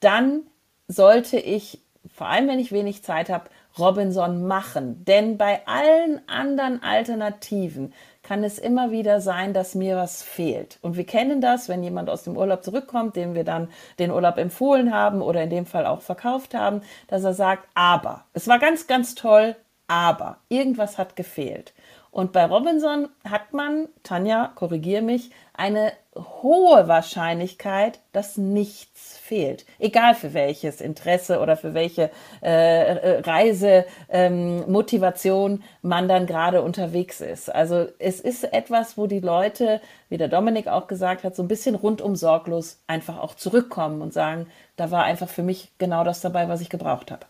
dann 0.00 0.42
sollte 0.86 1.38
ich 1.38 1.80
vor 2.12 2.28
allem 2.28 2.48
wenn 2.48 2.58
ich 2.58 2.72
wenig 2.72 3.02
Zeit 3.02 3.30
habe, 3.30 3.50
Robinson 3.78 4.46
machen. 4.46 5.04
Denn 5.04 5.36
bei 5.36 5.66
allen 5.66 6.20
anderen 6.28 6.82
Alternativen 6.82 7.92
kann 8.22 8.44
es 8.44 8.58
immer 8.58 8.90
wieder 8.90 9.20
sein, 9.20 9.52
dass 9.52 9.74
mir 9.74 9.96
was 9.96 10.22
fehlt. 10.22 10.78
Und 10.80 10.96
wir 10.96 11.04
kennen 11.04 11.40
das, 11.40 11.68
wenn 11.68 11.82
jemand 11.82 12.08
aus 12.08 12.24
dem 12.24 12.36
Urlaub 12.36 12.64
zurückkommt, 12.64 13.16
dem 13.16 13.34
wir 13.34 13.44
dann 13.44 13.68
den 13.98 14.10
Urlaub 14.10 14.38
empfohlen 14.38 14.94
haben 14.94 15.22
oder 15.22 15.42
in 15.42 15.50
dem 15.50 15.66
Fall 15.66 15.86
auch 15.86 16.00
verkauft 16.00 16.54
haben, 16.54 16.82
dass 17.08 17.24
er 17.24 17.34
sagt, 17.34 17.68
aber, 17.74 18.24
es 18.32 18.48
war 18.48 18.58
ganz, 18.58 18.86
ganz 18.86 19.14
toll, 19.14 19.56
aber 19.88 20.38
irgendwas 20.48 20.96
hat 20.96 21.16
gefehlt. 21.16 21.73
Und 22.14 22.30
bei 22.30 22.46
Robinson 22.46 23.08
hat 23.28 23.52
man, 23.52 23.88
Tanja, 24.04 24.52
korrigier 24.54 25.02
mich, 25.02 25.32
eine 25.52 25.90
hohe 26.14 26.86
Wahrscheinlichkeit, 26.86 27.98
dass 28.12 28.36
nichts 28.36 29.18
fehlt. 29.18 29.66
Egal 29.80 30.14
für 30.14 30.32
welches 30.32 30.80
Interesse 30.80 31.40
oder 31.40 31.56
für 31.56 31.74
welche 31.74 32.12
äh, 32.40 32.94
äh 32.94 33.18
Reisemotivation 33.18 35.52
ähm, 35.54 35.62
man 35.82 36.06
dann 36.06 36.26
gerade 36.26 36.62
unterwegs 36.62 37.20
ist. 37.20 37.52
Also 37.52 37.88
es 37.98 38.20
ist 38.20 38.44
etwas, 38.44 38.96
wo 38.96 39.08
die 39.08 39.18
Leute, 39.18 39.80
wie 40.08 40.16
der 40.16 40.28
Dominik 40.28 40.68
auch 40.68 40.86
gesagt 40.86 41.24
hat, 41.24 41.34
so 41.34 41.42
ein 41.42 41.48
bisschen 41.48 41.74
rundum 41.74 42.14
sorglos 42.14 42.80
einfach 42.86 43.18
auch 43.18 43.34
zurückkommen 43.34 44.02
und 44.02 44.12
sagen, 44.12 44.46
da 44.76 44.92
war 44.92 45.02
einfach 45.02 45.28
für 45.28 45.42
mich 45.42 45.72
genau 45.78 46.04
das 46.04 46.20
dabei, 46.20 46.48
was 46.48 46.60
ich 46.60 46.70
gebraucht 46.70 47.10
habe. 47.10 47.26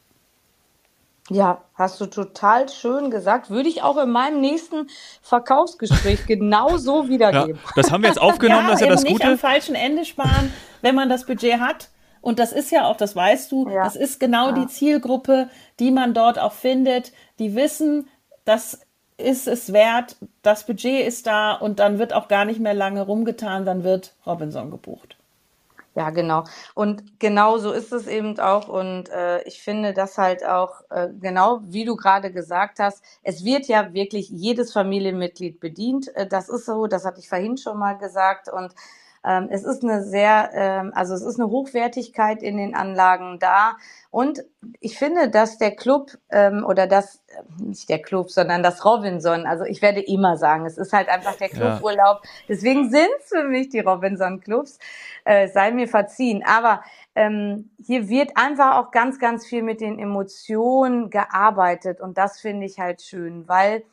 Ja, 1.31 1.63
hast 1.75 2.01
du 2.01 2.07
total 2.07 2.69
schön 2.69 3.11
gesagt. 3.11 3.49
Würde 3.49 3.69
ich 3.69 3.83
auch 3.83 3.97
in 3.97 4.11
meinem 4.11 4.41
nächsten 4.41 4.89
Verkaufsgespräch 5.23 6.27
genauso 6.27 7.09
wiedergeben. 7.09 7.59
Ja, 7.65 7.73
das 7.77 7.91
haben 7.91 8.03
wir 8.03 8.09
jetzt 8.09 8.21
aufgenommen, 8.21 8.65
ja, 8.69 8.71
das 8.71 8.81
ist 8.81 8.87
ja 8.87 8.93
das 8.93 9.03
nicht 9.05 9.13
Gute. 9.15 9.29
am 9.29 9.39
falschen 9.39 9.75
Ende 9.75 10.05
sparen, 10.05 10.53
wenn 10.83 10.95
man 10.95 11.09
das 11.09 11.25
Budget 11.25 11.61
hat. 11.61 11.89
Und 12.21 12.39
das 12.39 12.53
ist 12.53 12.71
ja 12.71 12.87
auch, 12.87 12.97
das 12.97 13.15
weißt 13.17 13.53
du, 13.53 13.69
ja. 13.69 13.85
das 13.85 13.97
ist 13.97 14.19
genau 14.19 14.49
ja. 14.49 14.53
die 14.53 14.67
Zielgruppe, 14.67 15.49
die 15.79 15.91
man 15.91 16.15
dort 16.15 16.39
auch 16.39 16.53
findet. 16.53 17.13
Die 17.39 17.55
wissen, 17.55 18.09
das 18.45 18.81
ist 19.17 19.47
es 19.47 19.73
wert, 19.73 20.17
das 20.43 20.67
Budget 20.67 21.07
ist 21.07 21.27
da 21.27 21.53
und 21.53 21.79
dann 21.79 21.99
wird 21.99 22.13
auch 22.13 22.29
gar 22.29 22.45
nicht 22.45 22.61
mehr 22.61 22.75
lange 22.75 23.03
rumgetan, 23.03 23.65
dann 23.65 23.85
wird 23.85 24.15
Robinson 24.27 24.71
gebucht. 24.71 25.17
Ja, 25.97 26.11
genau. 26.11 26.43
Und 26.75 27.21
genau 27.21 27.57
so 27.59 27.71
ist 27.71 27.93
es 27.93 28.09
eben 28.09 28.39
auch. 28.41 28.67
Und 28.69 29.09
äh, 29.11 29.43
ich 29.45 29.63
finde 29.63 29.93
das 29.95 30.19
halt 30.19 30.45
auch, 30.45 30.83
äh, 30.91 31.09
genau 31.21 31.61
wie 31.67 31.85
du 31.85 31.95
gerade 31.95 32.33
gesagt 32.33 32.81
hast, 32.81 33.03
es 33.23 33.45
wird 33.45 33.67
ja 33.69 33.93
wirklich 33.95 34.29
jedes 34.29 34.73
Familienmitglied 34.73 35.61
bedient. 35.61 36.09
Äh, 36.17 36.27
das 36.27 36.49
ist 36.49 36.67
so, 36.67 36.89
das 36.89 37.05
hatte 37.05 37.21
ich 37.21 37.29
vorhin 37.29 37.57
schon 37.59 37.79
mal 37.79 37.95
gesagt. 37.97 38.49
Und 38.53 38.75
Ähm, 39.25 39.49
es 39.51 39.65
ist 39.65 39.83
eine 39.83 40.03
sehr, 40.03 40.51
ähm, 40.55 40.93
also 40.95 41.15
es 41.15 41.23
ist 41.23 41.41
eine 41.41 41.51
Hochwertigkeit 41.51 42.43
in 42.43 42.57
den 42.57 42.75
Anlagen 42.75 43.39
da. 43.39 43.77
Und 44.11 44.45
ich 44.81 44.99
finde, 44.99 45.31
dass 45.31 45.59
der 45.59 45.75
Club 45.75 46.13
ähm, 46.31 46.65
oder 46.67 46.87
das, 46.87 47.23
nicht 47.59 47.89
der 47.89 48.01
Club, 48.01 48.31
sondern 48.31 48.63
das 48.63 48.85
Robinson, 48.85 49.47
also 49.47 49.65
ich 49.65 49.83
werde 49.83 50.01
immer 50.01 50.37
sagen, 50.37 50.67
es 50.67 50.79
ist 50.79 50.93
halt 50.93 51.09
einfach 51.09 51.37
der 51.37 51.49
Cluburlaub. 51.49 52.21
Ja. 52.23 52.31
Deswegen 52.49 52.91
sind 52.91 53.09
es 53.19 53.29
für 53.29 53.45
mich 53.45 53.71
die 53.71 53.81
Robinson-Clubs. 53.81 54.79
Äh, 55.25 55.49
sei 55.49 55.71
mir 55.73 55.89
verziehen. 55.89 56.45
Aber 56.47 56.83
ähm, 57.15 57.71
hier 57.83 58.09
wird 58.09 58.37
einfach 58.37 58.77
auch 58.77 58.91
ganz, 58.91 59.19
ganz 59.19 59.47
viel 59.47 59.63
mit 59.63 59.81
den 59.81 59.99
Emotionen 59.99 61.09
gearbeitet. 61.09 62.01
Und 62.01 62.19
das 62.19 62.41
finde 62.41 62.67
ich 62.67 62.79
halt 62.79 63.01
schön, 63.01 63.49
weil 63.49 63.85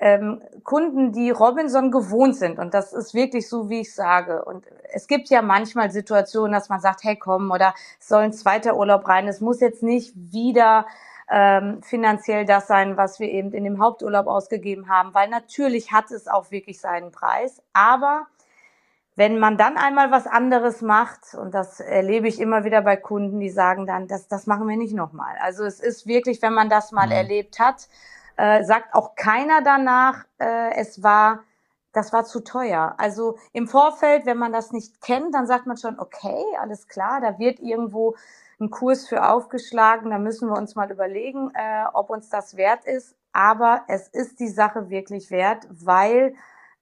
ähm, 0.00 0.42
Kunden, 0.64 1.12
die 1.12 1.30
Robinson 1.30 1.90
gewohnt 1.90 2.34
sind. 2.34 2.58
Und 2.58 2.72
das 2.72 2.94
ist 2.94 3.12
wirklich 3.12 3.48
so, 3.48 3.68
wie 3.68 3.80
ich 3.80 3.94
sage. 3.94 4.44
Und 4.44 4.64
es 4.92 5.06
gibt 5.06 5.28
ja 5.28 5.42
manchmal 5.42 5.90
Situationen, 5.90 6.52
dass 6.52 6.70
man 6.70 6.80
sagt, 6.80 7.04
hey 7.04 7.16
komm, 7.16 7.50
oder 7.50 7.74
es 8.00 8.08
soll 8.08 8.22
ein 8.22 8.32
zweiter 8.32 8.76
Urlaub 8.76 9.06
rein. 9.06 9.28
Es 9.28 9.40
muss 9.40 9.60
jetzt 9.60 9.82
nicht 9.82 10.14
wieder 10.16 10.86
ähm, 11.30 11.82
finanziell 11.82 12.46
das 12.46 12.66
sein, 12.66 12.96
was 12.96 13.20
wir 13.20 13.28
eben 13.28 13.52
in 13.52 13.64
dem 13.64 13.78
Haupturlaub 13.78 14.26
ausgegeben 14.26 14.88
haben, 14.88 15.14
weil 15.14 15.28
natürlich 15.28 15.92
hat 15.92 16.10
es 16.10 16.26
auch 16.26 16.50
wirklich 16.50 16.80
seinen 16.80 17.12
Preis. 17.12 17.62
Aber 17.74 18.26
wenn 19.16 19.38
man 19.38 19.58
dann 19.58 19.76
einmal 19.76 20.10
was 20.10 20.26
anderes 20.26 20.80
macht, 20.80 21.34
und 21.34 21.52
das 21.52 21.78
erlebe 21.78 22.26
ich 22.26 22.40
immer 22.40 22.64
wieder 22.64 22.80
bei 22.80 22.96
Kunden, 22.96 23.38
die 23.38 23.50
sagen 23.50 23.86
dann, 23.86 24.08
das, 24.08 24.28
das 24.28 24.46
machen 24.46 24.66
wir 24.66 24.78
nicht 24.78 24.94
nochmal. 24.94 25.36
Also 25.40 25.64
es 25.64 25.78
ist 25.78 26.06
wirklich, 26.06 26.40
wenn 26.40 26.54
man 26.54 26.70
das 26.70 26.90
mal 26.90 27.06
mhm. 27.06 27.12
erlebt 27.12 27.58
hat, 27.60 27.88
äh, 28.40 28.64
sagt 28.64 28.94
auch 28.94 29.16
keiner 29.16 29.60
danach, 29.60 30.24
äh, 30.38 30.74
es 30.76 31.02
war, 31.02 31.40
das 31.92 32.10
war 32.14 32.24
zu 32.24 32.40
teuer. 32.40 32.94
Also 32.96 33.36
im 33.52 33.68
Vorfeld, 33.68 34.24
wenn 34.24 34.38
man 34.38 34.50
das 34.50 34.72
nicht 34.72 35.02
kennt, 35.02 35.34
dann 35.34 35.46
sagt 35.46 35.66
man 35.66 35.76
schon, 35.76 36.00
okay, 36.00 36.42
alles 36.58 36.88
klar, 36.88 37.20
da 37.20 37.38
wird 37.38 37.60
irgendwo 37.60 38.16
ein 38.58 38.70
Kurs 38.70 39.06
für 39.06 39.28
aufgeschlagen, 39.28 40.10
da 40.10 40.18
müssen 40.18 40.48
wir 40.48 40.56
uns 40.56 40.74
mal 40.74 40.90
überlegen, 40.90 41.50
äh, 41.54 41.84
ob 41.92 42.08
uns 42.08 42.30
das 42.30 42.56
wert 42.56 42.86
ist. 42.86 43.14
Aber 43.32 43.82
es 43.88 44.08
ist 44.08 44.40
die 44.40 44.48
Sache 44.48 44.88
wirklich 44.88 45.30
wert, 45.30 45.66
weil 45.70 46.34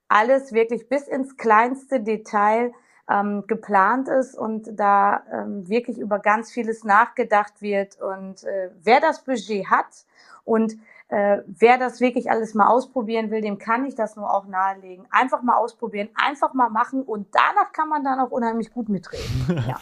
alles 0.07 0.53
wirklich 0.53 0.87
bis 0.87 1.09
ins 1.09 1.35
kleinste 1.35 1.99
Detail 1.99 2.73
ähm, 3.09 3.43
geplant 3.47 4.07
ist 4.07 4.35
und 4.37 4.79
da 4.79 5.23
ähm, 5.29 5.67
wirklich 5.67 5.97
über 5.97 6.19
ganz 6.19 6.51
vieles 6.51 6.85
nachgedacht 6.85 7.61
wird. 7.61 7.99
Und 7.99 8.45
äh, 8.45 8.71
wer 8.81 9.01
das 9.01 9.25
Budget 9.25 9.69
hat 9.69 10.05
und 10.45 10.77
äh, 11.09 11.39
wer 11.47 11.79
das 11.79 11.99
wirklich 12.01 12.29
alles 12.29 12.53
mal 12.53 12.67
ausprobieren 12.67 13.31
will, 13.31 13.41
dem 13.41 13.57
kann 13.57 13.83
ich 13.85 13.95
das 13.95 14.15
nur 14.15 14.31
auch 14.31 14.45
nahelegen. 14.45 15.05
Einfach 15.09 15.41
mal 15.41 15.55
ausprobieren, 15.55 16.09
einfach 16.13 16.53
mal 16.53 16.69
machen 16.69 17.01
und 17.01 17.27
danach 17.31 17.71
kann 17.73 17.89
man 17.89 18.03
dann 18.03 18.19
auch 18.19 18.29
unheimlich 18.29 18.71
gut 18.71 18.89
mitreden. 18.89 19.63
Ja, 19.67 19.79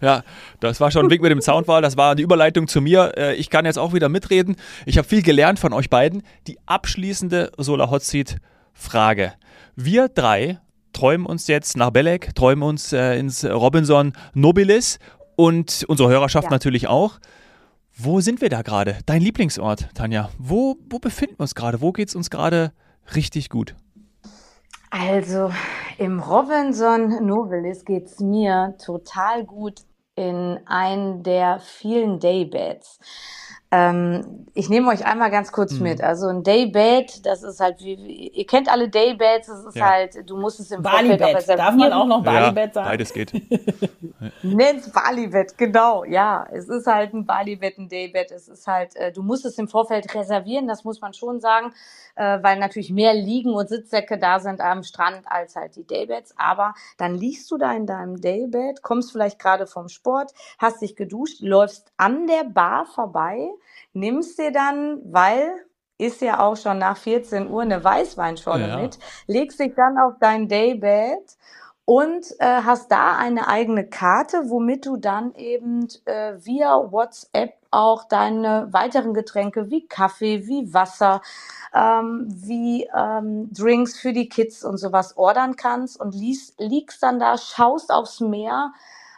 ja 0.00 0.22
das 0.60 0.80
war 0.80 0.90
schon 0.90 1.06
ein 1.06 1.10
Weg 1.10 1.20
mit 1.20 1.30
dem 1.30 1.42
Soundwahl. 1.42 1.82
Das 1.82 1.98
war 1.98 2.14
die 2.14 2.22
Überleitung 2.22 2.68
zu 2.68 2.80
mir. 2.80 3.12
Äh, 3.18 3.34
ich 3.34 3.50
kann 3.50 3.66
jetzt 3.66 3.78
auch 3.78 3.92
wieder 3.92 4.08
mitreden. 4.08 4.56
Ich 4.86 4.96
habe 4.96 5.06
viel 5.06 5.22
gelernt 5.22 5.58
von 5.58 5.74
euch 5.74 5.90
beiden. 5.90 6.22
Die 6.46 6.58
abschließende 6.64 7.52
Solar 7.58 7.90
Hot 7.90 8.02
Seat 8.02 8.36
Frage. 8.72 9.34
Wir 9.76 10.08
drei 10.08 10.58
träumen 10.94 11.26
uns 11.26 11.46
jetzt 11.48 11.76
nach 11.76 11.90
Belek, 11.90 12.34
träumen 12.34 12.62
uns 12.62 12.94
äh, 12.94 13.18
ins 13.18 13.44
Robinson 13.44 14.14
Nobilis 14.32 14.98
und 15.36 15.84
unsere 15.86 16.08
Hörerschaft 16.08 16.46
ja. 16.46 16.50
natürlich 16.50 16.88
auch. 16.88 17.18
Wo 18.00 18.20
sind 18.20 18.40
wir 18.40 18.48
da 18.48 18.62
gerade? 18.62 18.98
Dein 19.06 19.20
Lieblingsort, 19.20 19.88
Tanja. 19.92 20.30
Wo, 20.38 20.76
wo 20.88 21.00
befinden 21.00 21.34
wir 21.36 21.40
uns 21.40 21.56
gerade? 21.56 21.80
Wo 21.80 21.90
geht 21.90 22.08
es 22.08 22.14
uns 22.14 22.30
gerade 22.30 22.70
richtig 23.16 23.50
gut? 23.50 23.74
Also 24.90 25.50
im 25.98 26.20
Robinson 26.20 27.26
Novelis 27.26 27.84
geht 27.84 28.06
es 28.06 28.20
mir 28.20 28.76
total 28.80 29.44
gut 29.44 29.80
in 30.14 30.60
einen 30.66 31.24
der 31.24 31.58
vielen 31.58 32.20
Daybeds. 32.20 33.00
Ähm, 33.70 34.46
ich 34.54 34.70
nehme 34.70 34.88
euch 34.88 35.04
einmal 35.04 35.30
ganz 35.30 35.52
kurz 35.52 35.72
mhm. 35.74 35.82
mit. 35.82 36.02
Also 36.02 36.28
ein 36.28 36.42
Daybed, 36.42 37.26
das 37.26 37.42
ist 37.42 37.60
halt 37.60 37.80
wie, 37.80 38.28
ihr 38.28 38.46
kennt 38.46 38.70
alle 38.70 38.88
Daybeds, 38.88 39.46
das 39.46 39.64
ist 39.66 39.76
ja. 39.76 39.90
halt, 39.90 40.28
du 40.28 40.38
musst 40.38 40.58
es 40.58 40.70
im 40.70 40.82
Bali 40.82 41.18
Vorfeld 41.18 41.48
Darf 41.48 41.74
man 41.74 41.92
auch 41.92 42.06
noch 42.06 42.24
Bali 42.24 42.50
Bett 42.52 42.72
sagen? 42.72 42.88
Beides 42.88 43.12
geht. 43.12 43.32
Nennt's 44.42 44.90
Bali 44.90 45.26
Bett, 45.26 45.58
genau. 45.58 46.04
Ja, 46.04 46.46
es 46.50 46.68
ist 46.68 46.86
halt 46.86 47.12
ein 47.12 47.26
Bali 47.26 47.56
Bett, 47.56 47.76
ein 47.76 47.90
Daybed. 47.90 48.30
Es 48.30 48.48
ist 48.48 48.66
halt, 48.66 48.96
äh, 48.96 49.12
du 49.12 49.22
musst 49.22 49.44
es 49.44 49.58
im 49.58 49.68
Vorfeld 49.68 50.14
reservieren, 50.14 50.66
das 50.66 50.84
muss 50.84 51.02
man 51.02 51.12
schon 51.12 51.38
sagen, 51.40 51.74
äh, 52.16 52.38
weil 52.42 52.58
natürlich 52.58 52.90
mehr 52.90 53.12
Liegen 53.12 53.52
und 53.52 53.68
Sitzsäcke 53.68 54.18
da 54.18 54.40
sind 54.40 54.62
am 54.62 54.82
Strand 54.82 55.22
als 55.26 55.56
halt 55.56 55.76
die 55.76 55.86
Daybeds. 55.86 56.34
Aber 56.38 56.72
dann 56.96 57.14
liegst 57.14 57.50
du 57.50 57.58
da 57.58 57.72
in 57.74 57.86
deinem 57.86 58.18
Daybed, 58.18 58.80
kommst 58.80 59.12
vielleicht 59.12 59.38
gerade 59.38 59.66
vom 59.66 59.90
Sport, 59.90 60.32
hast 60.58 60.80
dich 60.80 60.96
geduscht, 60.96 61.42
läufst 61.42 61.92
an 61.98 62.26
der 62.26 62.44
Bar 62.44 62.86
vorbei 62.86 63.50
nimmst 63.92 64.38
dir 64.38 64.52
dann, 64.52 65.00
weil 65.04 65.52
ist 65.98 66.20
ja 66.20 66.38
auch 66.40 66.56
schon 66.56 66.78
nach 66.78 66.96
14 66.96 67.50
Uhr 67.50 67.62
eine 67.62 67.82
Weißweinschorle 67.82 68.68
ja. 68.68 68.76
mit, 68.78 68.98
legst 69.26 69.58
dich 69.58 69.74
dann 69.74 69.98
auf 69.98 70.14
dein 70.20 70.48
Daybed 70.48 71.36
und 71.84 72.26
äh, 72.38 72.62
hast 72.64 72.92
da 72.92 73.16
eine 73.16 73.48
eigene 73.48 73.88
Karte, 73.88 74.44
womit 74.50 74.86
du 74.86 74.96
dann 74.96 75.34
eben 75.34 75.88
äh, 76.04 76.34
via 76.36 76.92
WhatsApp 76.92 77.54
auch 77.70 78.04
deine 78.04 78.68
weiteren 78.72 79.14
Getränke 79.14 79.70
wie 79.70 79.86
Kaffee, 79.86 80.46
wie 80.46 80.72
Wasser, 80.72 81.20
ähm, 81.74 82.26
wie 82.28 82.88
ähm, 82.94 83.50
Drinks 83.52 83.98
für 83.98 84.12
die 84.12 84.28
Kids 84.28 84.64
und 84.64 84.76
sowas 84.76 85.16
ordern 85.16 85.56
kannst 85.56 86.00
und 86.00 86.14
liegst, 86.14 86.60
liegst 86.60 87.02
dann 87.02 87.18
da, 87.18 87.36
schaust 87.36 87.90
aufs 87.90 88.20
Meer, 88.20 88.72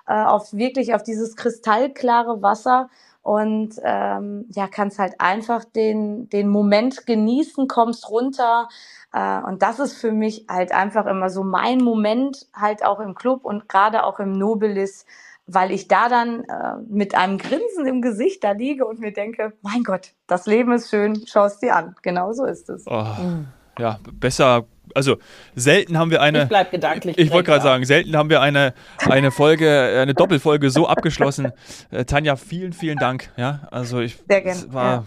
äh, 0.07 0.15
auf 0.15 0.53
wirklich 0.53 0.95
auf 0.95 1.03
dieses 1.03 1.37
kristallklare 1.37 2.41
Wasser 2.41 2.89
und 3.31 3.77
ähm, 3.85 4.47
ja, 4.49 4.67
kannst 4.67 4.99
halt 4.99 5.21
einfach 5.21 5.65
den, 5.65 6.29
den 6.31 6.49
Moment 6.49 7.07
genießen, 7.07 7.69
kommst 7.69 8.11
runter. 8.11 8.69
Äh, 9.13 9.41
und 9.43 9.63
das 9.63 9.79
ist 9.79 9.93
für 9.93 10.11
mich 10.11 10.47
halt 10.49 10.73
einfach 10.73 11.07
immer 11.07 11.31
so 11.31 11.45
mein 11.45 11.79
Moment, 11.79 12.49
halt 12.53 12.85
auch 12.85 12.99
im 12.99 13.15
Club 13.15 13.45
und 13.45 13.69
gerade 13.69 14.03
auch 14.03 14.19
im 14.19 14.33
Nobilis, 14.33 15.07
weil 15.47 15.71
ich 15.71 15.87
da 15.87 16.09
dann 16.09 16.43
äh, 16.43 16.79
mit 16.89 17.15
einem 17.15 17.39
Grinsen 17.39 17.87
im 17.87 18.03
Gesicht 18.03 18.43
da 18.43 18.51
liege 18.51 18.85
und 18.85 18.99
mir 18.99 19.13
denke, 19.13 19.53
mein 19.63 19.85
Gott, 19.85 20.13
das 20.27 20.47
Leben 20.47 20.73
ist 20.73 20.91
schön, 20.91 21.23
schau 21.29 21.45
es 21.45 21.61
dir 21.61 21.77
an. 21.77 21.95
Genau 22.03 22.33
so 22.33 22.45
ist 22.45 22.69
es. 22.69 22.85
Oh, 22.89 23.05
mhm. 23.23 23.47
Ja, 23.81 23.99
besser 24.13 24.67
also 24.95 25.19
selten 25.55 25.99
haben 25.99 26.11
wir 26.11 26.21
eine. 26.23 26.43
Ich 26.43 26.49
bleib 26.49 26.71
gedanklich. 26.71 27.19
Ich 27.19 27.31
wollte 27.31 27.51
gerade 27.51 27.63
sagen, 27.63 27.85
selten 27.85 28.17
haben 28.17 28.31
wir 28.31 28.41
eine, 28.41 28.75
eine 28.99 29.31
Folge, 29.31 29.99
eine 30.01 30.15
Doppelfolge 30.15 30.71
so 30.71 30.87
abgeschlossen. 30.87 31.53
Äh, 31.91 32.05
Tanja, 32.05 32.37
vielen, 32.37 32.73
vielen 32.73 32.99
Dank. 32.99 33.33
Ja, 33.37 33.69
also 33.71 34.01
ich. 34.01 34.19
Sehr 34.29 34.41
gerne. 34.41 34.73
War 34.73 34.93
ja. 34.93 35.05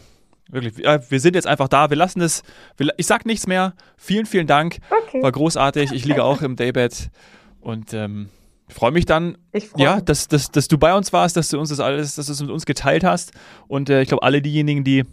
wirklich. 0.49 0.77
Ja, 0.77 0.99
wir 1.09 1.19
sind 1.19 1.35
jetzt 1.35 1.47
einfach 1.47 1.67
da. 1.67 1.89
Wir 1.89 1.97
lassen 1.97 2.21
es. 2.21 2.43
Ich 2.97 3.05
sag 3.05 3.25
nichts 3.25 3.47
mehr. 3.47 3.73
Vielen, 3.97 4.25
vielen 4.25 4.47
Dank. 4.47 4.77
Okay. 4.89 5.21
War 5.21 5.31
großartig. 5.31 5.91
Ich 5.91 6.05
liege 6.05 6.23
auch 6.23 6.41
im 6.41 6.55
Daybed 6.55 7.09
und 7.61 7.93
ähm, 7.93 8.29
freue 8.69 8.91
mich 8.91 9.05
dann, 9.05 9.37
freu 9.53 9.83
ja, 9.83 10.01
dass, 10.01 10.27
dass, 10.27 10.51
dass 10.51 10.67
du 10.67 10.77
bei 10.77 10.93
uns 10.93 11.13
warst, 11.13 11.37
dass 11.37 11.49
du 11.49 11.59
uns 11.59 11.69
das 11.69 11.79
alles, 11.79 12.15
dass 12.15 12.25
du 12.25 12.33
es 12.33 12.41
mit 12.41 12.49
uns 12.49 12.65
geteilt 12.65 13.03
hast. 13.03 13.31
Und 13.67 13.89
äh, 13.89 14.01
ich 14.01 14.09
glaube, 14.09 14.23
alle 14.23 14.41
diejenigen, 14.41 14.83
die 14.83 15.05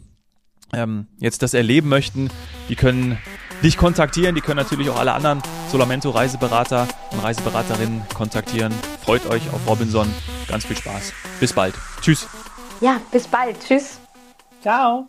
ähm, 0.73 1.07
jetzt 1.19 1.43
das 1.43 1.55
erleben 1.55 1.89
möchten, 1.89 2.31
die 2.69 2.77
können 2.77 3.19
dich 3.63 3.77
kontaktieren. 3.77 4.35
Die 4.35 4.41
können 4.41 4.57
natürlich 4.57 4.91
auch 4.91 4.99
alle 4.99 5.13
anderen 5.13 5.43
Solamento 5.71 6.11
Reiseberater 6.11 6.89
und 7.11 7.21
Reiseberaterinnen 7.21 8.03
kontaktieren. 8.15 8.73
Freut 9.05 9.27
euch 9.27 9.43
auf 9.53 9.67
Robinson. 9.67 10.13
Ganz 10.49 10.65
viel 10.65 10.77
Spaß. 10.77 11.13
Bis 11.39 11.53
bald. 11.53 11.75
Tschüss. 12.01 12.27
Ja, 12.81 13.01
bis 13.11 13.27
bald. 13.27 13.57
Tschüss. 13.61 13.99
Ciao. 14.63 15.09